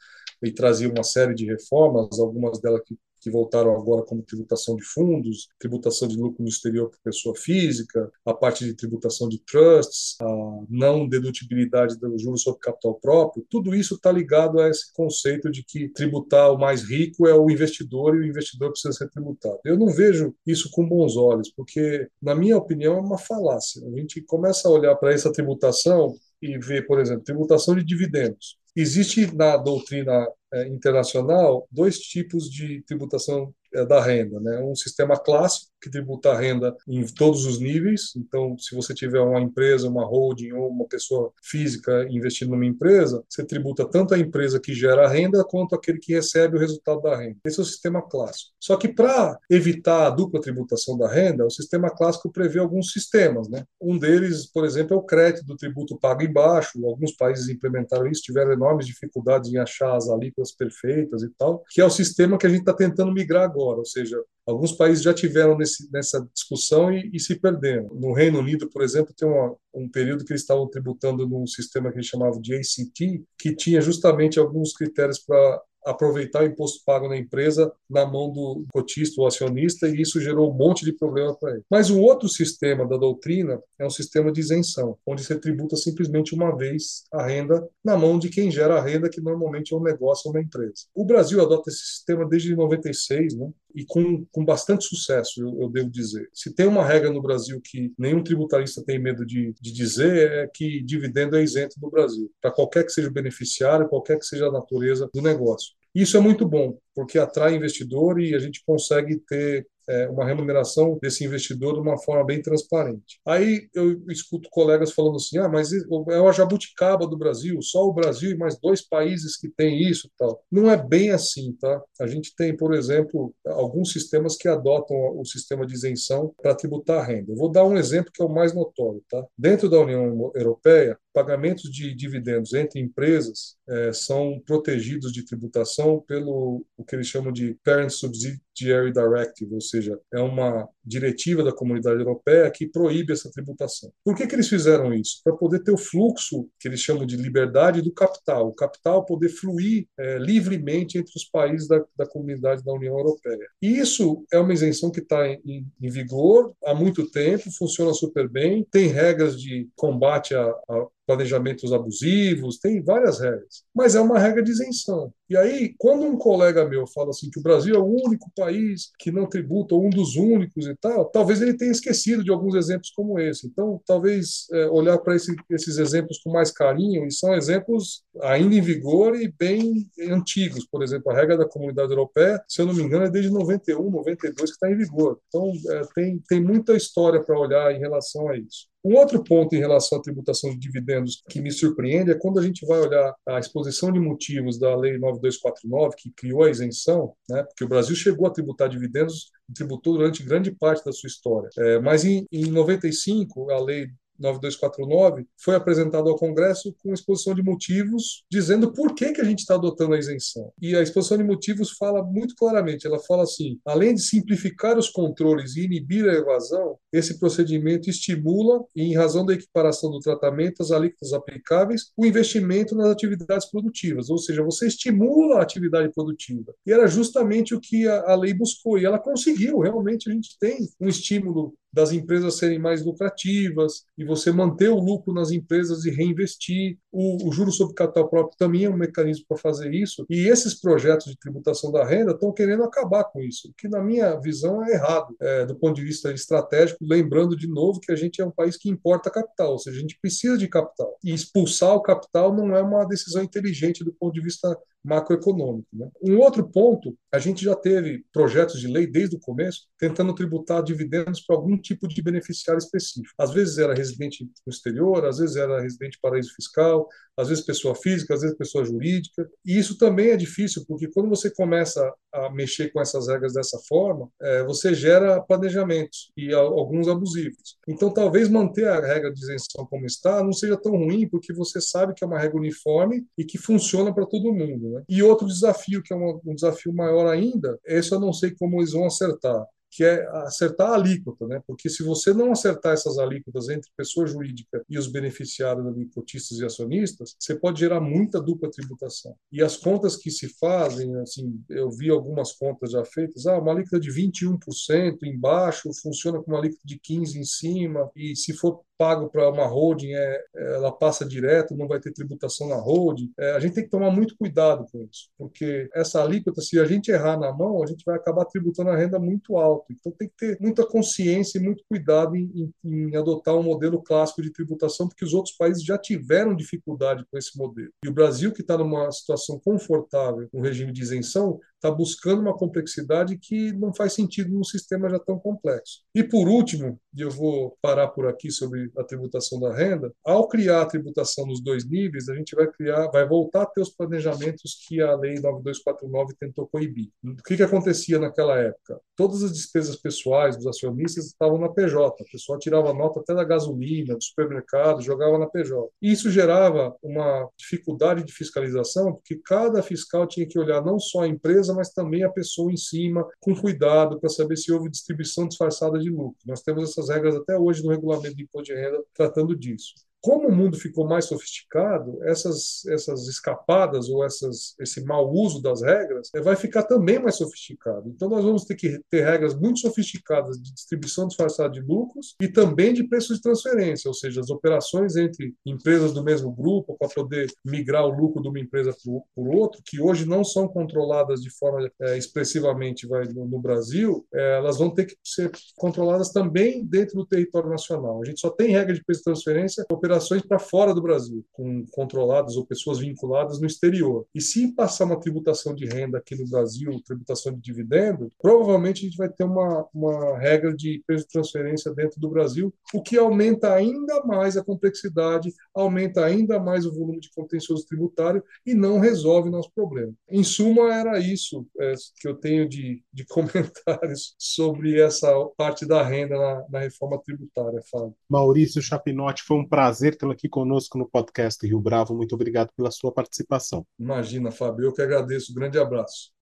e 0.42 0.52
trazia 0.52 0.88
uma 0.88 1.02
série 1.02 1.34
de 1.34 1.44
reformas, 1.46 2.18
algumas 2.18 2.60
delas 2.60 2.82
que 2.84 2.96
que 3.20 3.30
voltaram 3.30 3.76
agora 3.76 4.02
como 4.02 4.22
tributação 4.22 4.76
de 4.76 4.84
fundos, 4.84 5.48
tributação 5.58 6.08
de 6.08 6.16
lucro 6.16 6.42
no 6.42 6.48
exterior 6.48 6.88
para 6.88 6.98
pessoa 7.04 7.34
física, 7.36 8.10
a 8.24 8.34
parte 8.34 8.64
de 8.64 8.74
tributação 8.74 9.28
de 9.28 9.38
trusts, 9.40 10.16
a 10.20 10.26
não 10.68 11.08
dedutibilidade 11.08 11.98
do 11.98 12.18
juros 12.18 12.42
sobre 12.42 12.60
capital 12.60 12.94
próprio, 12.94 13.44
tudo 13.48 13.74
isso 13.74 13.94
está 13.94 14.10
ligado 14.10 14.60
a 14.60 14.68
esse 14.68 14.92
conceito 14.92 15.50
de 15.50 15.62
que 15.62 15.88
tributar 15.88 16.52
o 16.52 16.58
mais 16.58 16.82
rico 16.82 17.26
é 17.26 17.34
o 17.34 17.50
investidor 17.50 18.16
e 18.16 18.20
o 18.20 18.26
investidor 18.26 18.70
precisa 18.70 18.92
ser 18.92 19.08
tributado. 19.10 19.58
Eu 19.64 19.78
não 19.78 19.88
vejo 19.88 20.34
isso 20.46 20.70
com 20.70 20.86
bons 20.86 21.16
olhos, 21.16 21.50
porque, 21.50 22.08
na 22.20 22.34
minha 22.34 22.56
opinião, 22.56 22.96
é 22.96 23.00
uma 23.00 23.18
falácia. 23.18 23.82
A 23.86 23.98
gente 23.98 24.20
começa 24.22 24.68
a 24.68 24.70
olhar 24.70 24.94
para 24.96 25.12
essa 25.12 25.32
tributação 25.32 26.14
e 26.42 26.58
ver, 26.58 26.86
por 26.86 26.98
exemplo, 26.98 27.24
tributação 27.24 27.74
de 27.74 27.84
dividendos. 27.84 28.58
Existe 28.76 29.34
na 29.34 29.56
doutrina 29.56 30.26
é, 30.52 30.68
internacional 30.68 31.66
dois 31.70 31.98
tipos 31.98 32.50
de 32.50 32.82
tributação 32.82 33.54
é, 33.74 33.84
da 33.84 34.02
renda, 34.02 34.40
né? 34.40 34.58
Um 34.60 34.74
sistema 34.74 35.18
clássico 35.18 35.69
que 35.80 35.90
tributa 35.90 36.32
a 36.32 36.38
renda 36.38 36.76
em 36.88 37.04
todos 37.06 37.46
os 37.46 37.60
níveis. 37.60 38.12
Então, 38.16 38.56
se 38.58 38.74
você 38.74 38.92
tiver 38.92 39.20
uma 39.20 39.40
empresa, 39.40 39.88
uma 39.88 40.04
holding 40.04 40.52
ou 40.52 40.68
uma 40.68 40.86
pessoa 40.86 41.32
física 41.42 42.06
investindo 42.10 42.50
numa 42.50 42.66
empresa, 42.66 43.24
você 43.28 43.44
tributa 43.44 43.88
tanto 43.88 44.14
a 44.14 44.18
empresa 44.18 44.60
que 44.60 44.74
gera 44.74 45.06
a 45.06 45.08
renda 45.08 45.44
quanto 45.44 45.74
aquele 45.74 45.98
que 45.98 46.12
recebe 46.12 46.56
o 46.56 46.60
resultado 46.60 47.00
da 47.00 47.16
renda. 47.16 47.36
Esse 47.44 47.60
é 47.60 47.62
o 47.62 47.66
sistema 47.66 48.02
clássico. 48.02 48.50
Só 48.58 48.76
que 48.76 48.88
para 48.88 49.38
evitar 49.48 50.06
a 50.06 50.10
dupla 50.10 50.40
tributação 50.40 50.98
da 50.98 51.08
renda, 51.08 51.46
o 51.46 51.50
sistema 51.50 51.90
clássico 51.90 52.30
prevê 52.30 52.58
alguns 52.58 52.92
sistemas, 52.92 53.48
né? 53.48 53.64
Um 53.80 53.98
deles, 53.98 54.46
por 54.46 54.64
exemplo, 54.64 54.94
é 54.94 54.98
o 54.98 55.02
crédito 55.02 55.44
do 55.46 55.56
tributo 55.56 55.98
pago 55.98 56.22
embaixo. 56.22 56.84
Alguns 56.84 57.12
países 57.12 57.48
implementaram 57.48 58.06
isso, 58.08 58.22
tiveram 58.22 58.52
enormes 58.52 58.86
dificuldades 58.86 59.52
em 59.52 59.58
achar 59.58 59.96
as 59.96 60.08
alíquotas 60.08 60.52
perfeitas 60.52 61.22
e 61.22 61.30
tal, 61.38 61.62
que 61.70 61.80
é 61.80 61.84
o 61.84 61.90
sistema 61.90 62.36
que 62.36 62.46
a 62.46 62.50
gente 62.50 62.60
está 62.60 62.74
tentando 62.74 63.12
migrar 63.12 63.44
agora 63.44 63.60
agora, 63.70 63.78
ou 63.78 63.84
seja, 63.84 64.22
alguns 64.50 64.72
países 64.72 65.02
já 65.02 65.14
tiveram 65.14 65.56
nesse, 65.56 65.90
nessa 65.92 66.26
discussão 66.34 66.92
e, 66.92 67.10
e, 67.12 67.20
se 67.20 67.38
perderam. 67.38 67.88
No 67.94 68.12
Reino 68.12 68.38
Unido, 68.38 68.68
por 68.70 68.82
exemplo, 68.82 69.14
tem 69.16 69.28
uma, 69.28 69.54
um 69.74 69.88
período 69.88 70.24
que 70.24 70.32
eles 70.32 70.42
estavam 70.42 70.68
tributando 70.68 71.26
num 71.26 71.46
sistema 71.46 71.90
que 71.90 71.96
eles 71.96 72.06
chamavam 72.06 72.40
de 72.40 72.54
ACT, 72.54 73.24
que 73.38 73.54
tinha 73.54 73.80
justamente 73.80 74.38
alguns 74.38 74.72
critérios 74.72 75.18
para 75.18 75.60
aproveitar 75.84 76.42
o 76.42 76.46
imposto 76.46 76.82
pago 76.84 77.08
na 77.08 77.16
empresa 77.16 77.72
na 77.88 78.06
mão 78.06 78.30
do 78.30 78.64
cotista 78.72 79.20
ou 79.20 79.26
acionista 79.26 79.88
e 79.88 80.00
isso 80.00 80.20
gerou 80.20 80.50
um 80.50 80.56
monte 80.56 80.84
de 80.84 80.92
problema 80.92 81.34
para 81.34 81.52
ele. 81.52 81.62
Mas 81.70 81.90
o 81.90 82.00
outro 82.00 82.28
sistema 82.28 82.86
da 82.86 82.96
doutrina 82.96 83.60
é 83.78 83.86
um 83.86 83.90
sistema 83.90 84.30
de 84.30 84.40
isenção, 84.40 84.96
onde 85.06 85.24
você 85.24 85.38
tributa 85.38 85.76
simplesmente 85.76 86.34
uma 86.34 86.56
vez 86.56 87.04
a 87.12 87.26
renda 87.26 87.66
na 87.84 87.96
mão 87.96 88.18
de 88.18 88.28
quem 88.28 88.50
gera 88.50 88.76
a 88.76 88.82
renda, 88.82 89.08
que 89.08 89.20
normalmente 89.20 89.72
é 89.72 89.76
um 89.76 89.82
negócio 89.82 90.28
ou 90.28 90.34
uma 90.34 90.42
empresa. 90.42 90.86
O 90.94 91.04
Brasil 91.04 91.40
adota 91.40 91.70
esse 91.70 91.78
sistema 91.78 92.28
desde 92.28 92.54
96, 92.54 93.34
né? 93.36 93.50
E 93.74 93.84
com, 93.84 94.24
com 94.26 94.44
bastante 94.44 94.84
sucesso, 94.84 95.40
eu, 95.42 95.62
eu, 95.62 95.68
devo 95.68 95.90
dizer. 95.90 96.28
Se 96.32 96.54
tem 96.54 96.66
uma 96.66 96.84
regra 96.84 97.10
no 97.10 97.22
Brasil 97.22 97.60
que 97.62 97.92
nenhum 97.98 98.22
tributarista 98.22 98.82
tem 98.84 98.98
medo 98.98 99.24
de, 99.24 99.54
de 99.60 99.72
dizer, 99.72 100.32
é 100.32 100.46
que 100.46 100.82
dividendo 100.82 101.36
é 101.36 101.42
isento 101.42 101.76
no 101.80 101.90
Brasil, 101.90 102.30
para 102.40 102.50
qualquer 102.50 102.84
que 102.84 102.92
seja 102.92 103.08
o 103.08 103.12
beneficiário, 103.12 103.88
qualquer 103.88 104.18
que 104.18 104.26
seja 104.26 104.46
a 104.46 104.52
natureza 104.52 105.08
do 105.12 105.22
negócio. 105.22 105.74
Isso 105.94 106.16
é 106.16 106.20
muito 106.20 106.46
bom, 106.46 106.78
porque 106.94 107.18
atrai 107.18 107.54
investidor 107.54 108.20
e 108.20 108.34
a 108.34 108.38
gente 108.38 108.62
consegue 108.64 109.16
ter 109.28 109.66
é, 109.90 110.08
uma 110.08 110.24
remuneração 110.24 110.98
desse 111.02 111.24
investidor 111.24 111.74
de 111.74 111.80
uma 111.80 111.98
forma 111.98 112.24
bem 112.24 112.40
transparente. 112.40 113.20
Aí 113.26 113.68
eu 113.74 114.00
escuto 114.08 114.48
colegas 114.50 114.92
falando 114.92 115.16
assim: 115.16 115.38
ah, 115.38 115.48
mas 115.48 115.72
é 115.72 116.18
a 116.18 116.32
jabuticaba 116.32 117.06
do 117.06 117.18
Brasil, 117.18 117.60
só 117.60 117.84
o 117.84 117.92
Brasil 117.92 118.30
e 118.30 118.36
mais 118.36 118.58
dois 118.58 118.86
países 118.86 119.36
que 119.36 119.48
têm 119.48 119.82
isso 119.82 120.08
tal. 120.16 120.42
Não 120.50 120.70
é 120.70 120.76
bem 120.76 121.10
assim, 121.10 121.52
tá? 121.60 121.82
A 122.00 122.06
gente 122.06 122.34
tem, 122.36 122.56
por 122.56 122.74
exemplo, 122.74 123.34
alguns 123.46 123.92
sistemas 123.92 124.36
que 124.36 124.48
adotam 124.48 124.96
o 125.18 125.24
sistema 125.24 125.66
de 125.66 125.74
isenção 125.74 126.32
para 126.40 126.54
tributar 126.54 126.98
a 126.98 127.04
renda. 127.04 127.32
Eu 127.32 127.36
vou 127.36 127.50
dar 127.50 127.64
um 127.64 127.76
exemplo 127.76 128.12
que 128.12 128.22
é 128.22 128.24
o 128.24 128.28
mais 128.28 128.54
notório, 128.54 129.02
tá? 129.10 129.24
Dentro 129.36 129.68
da 129.68 129.80
União 129.80 130.30
Europeia, 130.34 130.96
pagamentos 131.12 131.70
de 131.70 131.94
dividendos 131.94 132.52
entre 132.54 132.80
empresas 132.80 133.56
é, 133.68 133.92
são 133.92 134.40
protegidos 134.46 135.12
de 135.12 135.24
tributação 135.24 136.02
pelo 136.06 136.64
o 136.76 136.84
que 136.84 136.96
eles 136.96 137.06
chamam 137.06 137.32
de 137.32 137.56
Parent 137.64 137.90
Subsidiary 137.90 138.92
Directive, 138.92 139.54
ou 139.54 139.60
seja, 139.60 139.98
é 140.12 140.20
uma 140.20 140.68
diretiva 140.84 141.42
da 141.42 141.52
Comunidade 141.52 142.00
Europeia 142.00 142.50
que 142.50 142.66
proíbe 142.66 143.12
essa 143.12 143.30
tributação. 143.30 143.92
Por 144.04 144.16
que, 144.16 144.26
que 144.26 144.34
eles 144.34 144.48
fizeram 144.48 144.92
isso? 144.92 145.20
Para 145.22 145.36
poder 145.36 145.62
ter 145.62 145.72
o 145.72 145.78
fluxo 145.78 146.48
que 146.58 146.68
eles 146.68 146.80
chamam 146.80 147.06
de 147.06 147.16
liberdade 147.16 147.82
do 147.82 147.92
capital, 147.92 148.48
o 148.48 148.54
capital 148.54 149.04
poder 149.04 149.28
fluir 149.28 149.86
é, 149.98 150.18
livremente 150.18 150.98
entre 150.98 151.12
os 151.14 151.24
países 151.24 151.68
da, 151.68 151.82
da 151.96 152.06
comunidade 152.06 152.64
da 152.64 152.72
União 152.72 152.96
Europeia. 152.98 153.46
E 153.62 153.78
isso 153.78 154.24
é 154.32 154.38
uma 154.38 154.52
isenção 154.52 154.90
que 154.90 155.00
está 155.00 155.28
em, 155.28 155.66
em 155.80 155.88
vigor 155.88 156.52
há 156.64 156.74
muito 156.74 157.08
tempo, 157.10 157.50
funciona 157.56 157.92
super 157.94 158.28
bem, 158.28 158.66
tem 158.70 158.88
regras 158.88 159.40
de 159.40 159.68
combate 159.76 160.34
a, 160.34 160.42
a 160.44 160.86
planejamentos 161.10 161.72
abusivos, 161.72 162.58
tem 162.58 162.80
várias 162.80 163.18
regras, 163.18 163.64
mas 163.74 163.96
é 163.96 164.00
uma 164.00 164.18
regra 164.18 164.42
de 164.42 164.52
isenção. 164.52 165.12
E 165.28 165.36
aí, 165.36 165.74
quando 165.76 166.04
um 166.04 166.16
colega 166.16 166.68
meu 166.68 166.86
fala 166.86 167.10
assim 167.10 167.28
que 167.30 167.40
o 167.40 167.42
Brasil 167.42 167.74
é 167.74 167.78
o 167.78 167.84
único 167.84 168.30
país 168.36 168.90
que 168.98 169.10
não 169.10 169.28
tributa, 169.28 169.74
ou 169.74 169.86
um 169.86 169.90
dos 169.90 170.14
únicos 170.14 170.66
e 170.66 170.74
tal, 170.76 171.04
talvez 171.06 171.42
ele 171.42 171.56
tenha 171.56 171.72
esquecido 171.72 172.22
de 172.22 172.30
alguns 172.30 172.54
exemplos 172.54 172.90
como 172.90 173.18
esse. 173.18 173.46
Então, 173.46 173.80
talvez 173.84 174.46
é, 174.52 174.66
olhar 174.68 174.98
para 174.98 175.16
esse, 175.16 175.34
esses 175.50 175.78
exemplos 175.78 176.18
com 176.18 176.30
mais 176.30 176.52
carinho, 176.52 177.04
e 177.06 177.12
são 177.12 177.34
exemplos 177.34 178.02
ainda 178.22 178.54
em 178.54 178.60
vigor 178.60 179.16
e 179.20 179.32
bem 179.36 179.88
antigos. 180.08 180.64
Por 180.66 180.82
exemplo, 180.82 181.10
a 181.10 181.14
regra 181.16 181.36
da 181.36 181.48
Comunidade 181.48 181.90
Europeia, 181.90 182.40
se 182.48 182.62
eu 182.62 182.66
não 182.66 182.74
me 182.74 182.82
engano, 182.82 183.04
é 183.04 183.10
desde 183.10 183.30
91, 183.30 183.90
92 183.90 184.50
que 184.50 184.56
está 184.56 184.70
em 184.70 184.76
vigor. 184.76 185.18
Então, 185.28 185.52
é, 185.70 185.82
tem, 185.94 186.22
tem 186.28 186.40
muita 186.40 186.76
história 186.76 187.20
para 187.20 187.38
olhar 187.38 187.74
em 187.74 187.80
relação 187.80 188.28
a 188.28 188.36
isso. 188.36 188.69
Um 188.82 188.96
outro 188.96 189.22
ponto 189.22 189.54
em 189.54 189.58
relação 189.58 189.98
à 189.98 190.02
tributação 190.02 190.50
de 190.50 190.58
dividendos 190.58 191.22
que 191.28 191.40
me 191.40 191.50
surpreende 191.50 192.10
é 192.10 192.18
quando 192.18 192.38
a 192.38 192.42
gente 192.42 192.64
vai 192.66 192.80
olhar 192.80 193.14
a 193.26 193.38
exposição 193.38 193.92
de 193.92 194.00
motivos 194.00 194.58
da 194.58 194.74
Lei 194.74 194.98
9249, 194.98 195.96
que 195.96 196.10
criou 196.12 196.44
a 196.44 196.50
isenção, 196.50 197.12
né, 197.28 197.42
porque 197.42 197.64
o 197.64 197.68
Brasil 197.68 197.94
chegou 197.94 198.26
a 198.26 198.30
tributar 198.30 198.68
dividendos, 198.68 199.30
tributou 199.54 199.98
durante 199.98 200.22
grande 200.22 200.50
parte 200.50 200.84
da 200.84 200.92
sua 200.92 201.08
história. 201.08 201.50
É, 201.58 201.78
mas 201.78 202.04
em, 202.04 202.26
em 202.32 202.46
95, 202.46 203.50
a 203.50 203.60
Lei 203.60 203.88
9249, 204.20 205.26
foi 205.42 205.54
apresentado 205.54 206.08
ao 206.08 206.16
Congresso 206.16 206.74
com 206.82 206.92
exposição 206.92 207.34
de 207.34 207.42
motivos 207.42 208.24
dizendo 208.30 208.72
por 208.72 208.94
que, 208.94 209.12
que 209.12 209.20
a 209.20 209.24
gente 209.24 209.40
está 209.40 209.54
adotando 209.54 209.94
a 209.94 209.98
isenção. 209.98 210.52
E 210.60 210.76
a 210.76 210.82
exposição 210.82 211.16
de 211.16 211.24
motivos 211.24 211.70
fala 211.72 212.02
muito 212.02 212.34
claramente, 212.34 212.86
ela 212.86 212.98
fala 212.98 213.22
assim, 213.22 213.58
além 213.64 213.94
de 213.94 214.02
simplificar 214.02 214.78
os 214.78 214.88
controles 214.88 215.56
e 215.56 215.64
inibir 215.64 216.08
a 216.08 216.14
evasão, 216.14 216.76
esse 216.92 217.18
procedimento 217.18 217.88
estimula, 217.88 218.64
em 218.76 218.94
razão 218.94 219.24
da 219.24 219.34
equiparação 219.34 219.90
do 219.90 220.00
tratamento 220.00 220.62
às 220.62 220.70
alíquotas 220.70 221.12
aplicáveis, 221.12 221.90
o 221.96 222.04
investimento 222.04 222.74
nas 222.74 222.88
atividades 222.88 223.50
produtivas, 223.50 224.10
ou 224.10 224.18
seja, 224.18 224.42
você 224.42 224.66
estimula 224.66 225.36
a 225.36 225.42
atividade 225.42 225.92
produtiva. 225.92 226.54
E 226.66 226.72
era 226.72 226.86
justamente 226.86 227.54
o 227.54 227.60
que 227.60 227.86
a, 227.86 228.12
a 228.12 228.14
lei 228.14 228.34
buscou, 228.34 228.78
e 228.78 228.84
ela 228.84 228.98
conseguiu, 228.98 229.60
realmente 229.60 230.10
a 230.10 230.12
gente 230.12 230.36
tem 230.38 230.68
um 230.80 230.88
estímulo 230.88 231.54
das 231.72 231.92
empresas 231.92 232.38
serem 232.38 232.58
mais 232.58 232.84
lucrativas 232.84 233.84
e 233.96 234.04
você 234.04 234.32
manter 234.32 234.68
o 234.68 234.80
lucro 234.80 235.12
nas 235.12 235.30
empresas 235.30 235.84
e 235.84 235.90
reinvestir. 235.90 236.78
O, 236.92 237.28
o 237.28 237.32
juro 237.32 237.52
sobre 237.52 237.74
capital 237.74 238.08
próprio 238.08 238.36
também 238.38 238.64
é 238.64 238.70
um 238.70 238.76
mecanismo 238.76 239.24
para 239.28 239.36
fazer 239.38 239.72
isso. 239.72 240.04
E 240.08 240.28
esses 240.28 240.54
projetos 240.60 241.06
de 241.06 241.18
tributação 241.18 241.70
da 241.70 241.84
renda 241.84 242.12
estão 242.12 242.32
querendo 242.32 242.64
acabar 242.64 243.04
com 243.04 243.20
isso, 243.20 243.52
que 243.56 243.68
na 243.68 243.82
minha 243.82 244.18
visão 244.20 244.64
é 244.64 244.72
errado, 244.72 245.14
é, 245.20 245.46
do 245.46 245.54
ponto 245.56 245.76
de 245.76 245.84
vista 245.84 246.12
estratégico. 246.12 246.84
Lembrando 246.84 247.36
de 247.36 247.48
novo 247.48 247.80
que 247.80 247.92
a 247.92 247.96
gente 247.96 248.20
é 248.20 248.24
um 248.24 248.30
país 248.30 248.56
que 248.56 248.68
importa 248.68 249.10
capital, 249.10 249.52
ou 249.52 249.58
seja, 249.58 249.78
a 249.78 249.80
gente 249.80 249.98
precisa 250.00 250.36
de 250.36 250.48
capital. 250.48 250.96
E 251.04 251.12
expulsar 251.12 251.74
o 251.74 251.82
capital 251.82 252.34
não 252.34 252.54
é 252.56 252.62
uma 252.62 252.84
decisão 252.84 253.22
inteligente 253.22 253.84
do 253.84 253.92
ponto 253.92 254.12
de 254.12 254.20
vista 254.20 254.56
macroeconômico. 254.82 255.68
Né? 255.72 255.88
Um 256.02 256.18
outro 256.18 256.48
ponto, 256.48 256.96
a 257.12 257.18
gente 257.18 257.44
já 257.44 257.54
teve 257.54 258.04
projetos 258.12 258.60
de 258.60 258.66
lei 258.66 258.86
desde 258.86 259.16
o 259.16 259.20
começo 259.20 259.66
tentando 259.78 260.14
tributar 260.14 260.62
dividendos 260.62 261.20
para 261.20 261.36
algum 261.36 261.56
tipo 261.56 261.86
de 261.86 262.02
beneficiário 262.02 262.58
específico. 262.58 263.14
Às 263.18 263.32
vezes 263.32 263.58
era 263.58 263.74
residente 263.74 264.24
no 264.24 264.50
exterior, 264.50 265.04
às 265.04 265.18
vezes 265.18 265.36
era 265.36 265.60
residente 265.60 265.98
paraíso 266.00 266.34
fiscal, 266.34 266.79
às 267.16 267.28
vezes 267.28 267.44
pessoa 267.44 267.74
física, 267.74 268.14
às 268.14 268.22
vezes 268.22 268.36
pessoa 268.36 268.64
jurídica. 268.64 269.28
E 269.44 269.58
isso 269.58 269.76
também 269.76 270.10
é 270.10 270.16
difícil, 270.16 270.64
porque 270.66 270.88
quando 270.88 271.08
você 271.08 271.30
começa 271.30 271.92
a 272.12 272.30
mexer 272.30 272.72
com 272.72 272.80
essas 272.80 273.08
regras 273.08 273.34
dessa 273.34 273.58
forma, 273.68 274.08
é, 274.20 274.42
você 274.44 274.74
gera 274.74 275.20
planejamentos 275.20 276.10
e 276.16 276.32
alguns 276.32 276.88
abusivos. 276.88 277.58
Então, 277.68 277.92
talvez 277.92 278.28
manter 278.28 278.68
a 278.68 278.80
regra 278.80 279.12
de 279.12 279.20
isenção 279.20 279.66
como 279.66 279.86
está 279.86 280.22
não 280.22 280.32
seja 280.32 280.56
tão 280.56 280.72
ruim, 280.72 281.08
porque 281.08 281.32
você 281.32 281.60
sabe 281.60 281.94
que 281.94 282.04
é 282.04 282.06
uma 282.06 282.18
regra 282.18 282.38
uniforme 282.38 283.04
e 283.16 283.24
que 283.24 283.38
funciona 283.38 283.94
para 283.94 284.06
todo 284.06 284.34
mundo. 284.34 284.70
Né? 284.70 284.82
E 284.88 285.02
outro 285.02 285.26
desafio, 285.26 285.82
que 285.82 285.92
é 285.92 285.96
um, 285.96 286.20
um 286.24 286.34
desafio 286.34 286.72
maior 286.72 287.06
ainda, 287.06 287.58
esse 287.66 287.92
eu 287.92 288.00
não 288.00 288.12
sei 288.12 288.34
como 288.38 288.60
eles 288.60 288.72
vão 288.72 288.86
acertar, 288.86 289.44
que 289.70 289.84
é 289.84 290.06
acertar 290.24 290.70
a 290.70 290.74
alíquota, 290.74 291.26
né? 291.26 291.40
Porque 291.46 291.68
se 291.68 291.82
você 291.82 292.12
não 292.12 292.32
acertar 292.32 292.72
essas 292.72 292.98
alíquotas 292.98 293.48
entre 293.48 293.70
pessoa 293.76 294.06
jurídica 294.06 294.64
e 294.68 294.78
os 294.78 294.86
beneficiários 294.86 295.66
ali, 295.66 295.86
cotistas 295.86 296.38
e 296.38 296.44
acionistas, 296.44 297.14
você 297.18 297.34
pode 297.34 297.60
gerar 297.60 297.80
muita 297.80 298.20
dupla 298.20 298.50
tributação. 298.50 299.14
E 299.30 299.42
as 299.42 299.56
contas 299.56 299.96
que 299.96 300.10
se 300.10 300.28
fazem, 300.38 300.94
assim, 300.96 301.40
eu 301.48 301.70
vi 301.70 301.88
algumas 301.90 302.32
contas 302.32 302.72
já 302.72 302.84
feitas, 302.84 303.26
ah, 303.26 303.38
uma 303.38 303.52
alíquota 303.52 303.78
de 303.78 303.90
21% 303.90 305.04
embaixo 305.04 305.70
funciona 305.80 306.20
com 306.22 306.32
uma 306.32 306.40
alíquota 306.40 306.62
de 306.64 306.78
15 306.78 307.18
em 307.18 307.24
cima, 307.24 307.90
e 307.94 308.16
se 308.16 308.32
for 308.32 308.62
pago 308.80 309.10
para 309.10 309.28
uma 309.28 309.44
holding, 309.46 309.92
é, 309.92 310.24
ela 310.34 310.72
passa 310.72 311.04
direto, 311.04 311.54
não 311.54 311.68
vai 311.68 311.78
ter 311.78 311.92
tributação 311.92 312.48
na 312.48 312.56
holding. 312.56 313.12
É, 313.18 313.32
a 313.32 313.38
gente 313.38 313.54
tem 313.54 313.64
que 313.64 313.68
tomar 313.68 313.90
muito 313.90 314.16
cuidado 314.16 314.64
com 314.72 314.82
isso, 314.90 315.10
porque 315.18 315.68
essa 315.74 316.02
alíquota, 316.02 316.40
se 316.40 316.58
a 316.58 316.64
gente 316.64 316.90
errar 316.90 317.18
na 317.18 317.30
mão, 317.30 317.62
a 317.62 317.66
gente 317.66 317.84
vai 317.84 317.96
acabar 317.96 318.24
tributando 318.24 318.70
a 318.70 318.76
renda 318.76 318.98
muito 318.98 319.36
alta. 319.36 319.66
Então 319.70 319.92
tem 319.92 320.08
que 320.08 320.14
ter 320.16 320.38
muita 320.40 320.64
consciência 320.64 321.38
e 321.38 321.42
muito 321.42 321.62
cuidado 321.68 322.16
em, 322.16 322.50
em, 322.64 322.88
em 322.88 322.96
adotar 322.96 323.36
um 323.36 323.42
modelo 323.42 323.82
clássico 323.82 324.22
de 324.22 324.32
tributação, 324.32 324.88
porque 324.88 325.04
os 325.04 325.12
outros 325.12 325.36
países 325.36 325.62
já 325.62 325.76
tiveram 325.76 326.34
dificuldade 326.34 327.04
com 327.10 327.18
esse 327.18 327.36
modelo. 327.36 327.72
E 327.84 327.88
o 327.88 327.92
Brasil, 327.92 328.32
que 328.32 328.40
está 328.40 328.56
numa 328.56 328.90
situação 328.92 329.38
confortável, 329.38 330.26
no 330.32 330.40
regime 330.40 330.72
de 330.72 330.80
isenção, 330.80 331.38
está 331.60 331.70
buscando 331.70 332.22
uma 332.22 332.36
complexidade 332.36 333.18
que 333.18 333.52
não 333.52 333.72
faz 333.72 333.92
sentido 333.92 334.32
num 334.32 334.42
sistema 334.42 334.88
já 334.88 334.98
tão 334.98 335.18
complexo. 335.18 335.82
E 335.94 336.02
por 336.02 336.26
último, 336.26 336.80
e 336.96 337.02
eu 337.02 337.10
vou 337.10 337.56
parar 337.60 337.88
por 337.88 338.08
aqui 338.08 338.30
sobre 338.30 338.70
a 338.76 338.82
tributação 338.82 339.38
da 339.38 339.54
renda, 339.54 339.92
ao 340.04 340.26
criar 340.26 340.62
a 340.62 340.66
tributação 340.66 341.26
nos 341.26 341.42
dois 341.42 341.68
níveis, 341.68 342.08
a 342.08 342.14
gente 342.14 342.34
vai 342.34 342.50
criar, 342.50 342.88
vai 342.88 343.06
voltar 343.06 343.42
a 343.42 343.46
ter 343.46 343.60
os 343.60 343.70
planejamentos 343.70 344.64
que 344.66 344.80
a 344.80 344.96
lei 344.96 345.14
9249 345.14 346.14
tentou 346.18 346.48
coibir. 346.48 346.90
O 347.04 347.22
que, 347.22 347.36
que 347.36 347.42
acontecia 347.42 347.98
naquela 347.98 348.38
época? 348.38 348.80
Todas 348.96 349.22
as 349.22 349.32
despesas 349.32 349.76
pessoais 349.76 350.36
dos 350.36 350.46
acionistas 350.46 351.06
estavam 351.06 351.38
na 351.38 351.48
PJ. 351.48 352.02
A 352.02 352.10
pessoa 352.10 352.38
tirava 352.38 352.72
nota 352.72 353.00
até 353.00 353.14
da 353.14 353.24
gasolina, 353.24 353.94
do 353.94 354.02
supermercado, 354.02 354.82
jogava 354.82 355.18
na 355.18 355.26
PJ. 355.26 355.68
E 355.82 355.92
isso 355.92 356.10
gerava 356.10 356.74
uma 356.82 357.28
dificuldade 357.36 358.04
de 358.04 358.12
fiscalização, 358.12 358.94
porque 358.94 359.20
cada 359.24 359.62
fiscal 359.62 360.06
tinha 360.06 360.26
que 360.26 360.38
olhar 360.38 360.64
não 360.64 360.78
só 360.78 361.00
a 361.00 361.08
empresa 361.08 361.49
empresa, 361.50 361.54
mas 361.54 361.70
também 361.70 362.02
a 362.04 362.10
pessoa 362.10 362.52
em 362.52 362.56
cima, 362.56 363.06
com 363.20 363.34
cuidado, 363.34 363.98
para 363.98 364.08
saber 364.08 364.36
se 364.36 364.52
houve 364.52 364.70
distribuição 364.70 365.26
disfarçada 365.26 365.78
de 365.78 365.90
lucro. 365.90 366.16
Nós 366.26 366.42
temos 366.42 366.70
essas 366.70 366.88
regras 366.88 367.16
até 367.16 367.36
hoje 367.36 367.62
no 367.62 367.70
regulamento 367.70 368.16
de 368.16 368.22
imposto 368.22 368.52
de 368.52 368.60
renda 368.60 368.82
tratando 368.94 369.36
disso 369.36 369.74
como 370.00 370.28
o 370.28 370.34
mundo 370.34 370.58
ficou 370.58 370.86
mais 370.86 371.04
sofisticado, 371.06 372.02
essas, 372.04 372.64
essas 372.66 373.06
escapadas 373.06 373.88
ou 373.88 374.04
essas, 374.04 374.54
esse 374.58 374.82
mau 374.84 375.12
uso 375.12 375.42
das 375.42 375.62
regras 375.62 376.10
eh, 376.14 376.20
vai 376.20 376.36
ficar 376.36 376.62
também 376.62 376.98
mais 376.98 377.16
sofisticado. 377.16 377.88
Então, 377.88 378.08
nós 378.08 378.24
vamos 378.24 378.44
ter 378.44 378.54
que 378.54 378.80
ter 378.90 379.04
regras 379.04 379.34
muito 379.34 379.60
sofisticadas 379.60 380.40
de 380.40 380.52
distribuição 380.52 381.06
disfarçada 381.06 381.50
de 381.50 381.60
lucros 381.60 382.14
e 382.20 382.28
também 382.28 382.72
de 382.72 382.84
preços 382.84 383.16
de 383.16 383.22
transferência, 383.22 383.88
ou 383.88 383.94
seja, 383.94 384.20
as 384.20 384.30
operações 384.30 384.96
entre 384.96 385.34
empresas 385.44 385.92
do 385.92 386.02
mesmo 386.02 386.32
grupo 386.32 386.76
para 386.78 386.88
poder 386.88 387.30
migrar 387.44 387.84
o 387.84 387.94
lucro 387.94 388.22
de 388.22 388.28
uma 388.28 388.40
empresa 388.40 388.74
por 389.14 389.28
outro, 389.28 389.60
que 389.64 389.80
hoje 389.80 390.06
não 390.06 390.24
são 390.24 390.48
controladas 390.48 391.20
de 391.20 391.30
forma 391.30 391.70
é, 391.80 391.98
expressivamente 391.98 392.86
vai, 392.86 393.04
no, 393.08 393.26
no 393.26 393.38
Brasil, 393.38 394.06
é, 394.14 394.38
elas 394.38 394.58
vão 394.58 394.70
ter 394.70 394.86
que 394.86 394.96
ser 395.04 395.30
controladas 395.56 396.10
também 396.10 396.64
dentro 396.64 396.96
do 396.96 397.06
território 397.06 397.50
nacional. 397.50 398.00
A 398.00 398.06
gente 398.06 398.20
só 398.20 398.30
tem 398.30 398.50
regra 398.50 398.74
de 398.74 398.84
preço 398.84 399.00
de 399.00 399.04
transferência 399.04 399.64
operações 399.90 400.22
para 400.22 400.38
fora 400.38 400.72
do 400.72 400.80
Brasil, 400.80 401.24
com 401.32 401.66
controladas 401.72 402.36
ou 402.36 402.46
pessoas 402.46 402.78
vinculadas 402.78 403.40
no 403.40 403.46
exterior. 403.46 404.06
E 404.14 404.20
se 404.20 404.54
passar 404.54 404.84
uma 404.84 405.00
tributação 405.00 405.52
de 405.54 405.66
renda 405.66 405.98
aqui 405.98 406.14
no 406.14 406.28
Brasil, 406.28 406.80
tributação 406.84 407.32
de 407.32 407.40
dividendo, 407.40 408.12
provavelmente 408.20 408.80
a 408.80 408.88
gente 408.88 408.96
vai 408.96 409.08
ter 409.08 409.24
uma, 409.24 409.66
uma 409.74 410.16
regra 410.18 410.54
de 410.54 410.80
preço 410.86 411.04
de 411.06 411.12
transferência 411.12 411.74
dentro 411.74 412.00
do 412.00 412.08
Brasil, 412.08 412.54
o 412.72 412.80
que 412.80 412.96
aumenta 412.96 413.52
ainda 413.52 414.04
mais 414.04 414.36
a 414.36 414.44
complexidade, 414.44 415.32
aumenta 415.52 416.04
ainda 416.04 416.38
mais 416.38 416.64
o 416.64 416.72
volume 416.72 417.00
de 417.00 417.10
contencioso 417.10 417.66
tributário 417.66 418.22
e 418.46 418.54
não 418.54 418.78
resolve 418.78 419.28
nosso 419.28 419.50
problema. 419.52 419.92
Em 420.08 420.22
suma, 420.22 420.72
era 420.72 421.00
isso 421.00 421.46
é, 421.58 421.74
que 422.00 422.06
eu 422.06 422.14
tenho 422.14 422.48
de, 422.48 422.82
de 422.92 423.04
comentários 423.10 424.14
sobre 424.18 424.80
essa 424.80 425.10
parte 425.36 425.66
da 425.66 425.82
renda 425.82 426.16
na, 426.16 426.44
na 426.48 426.58
reforma 426.60 427.00
tributária, 427.02 427.60
Fábio. 427.68 427.94
Maurício 428.08 428.62
Chapinotti, 428.62 429.24
foi 429.24 429.38
um 429.38 429.48
prazer 429.48 429.79
prazer 429.80 429.96
tê-lo 429.96 430.12
aqui 430.12 430.28
conosco 430.28 430.76
no 430.76 430.86
podcast 430.86 431.44
Rio 431.46 431.58
Bravo. 431.58 431.94
Muito 431.94 432.14
obrigado 432.14 432.50
pela 432.54 432.70
sua 432.70 432.92
participação. 432.92 433.66
Imagina, 433.78 434.30
Fábio, 434.30 434.66
eu 434.66 434.72
que 434.74 434.82
agradeço. 434.82 435.32
Grande 435.34 435.58
abraço. 435.58 436.12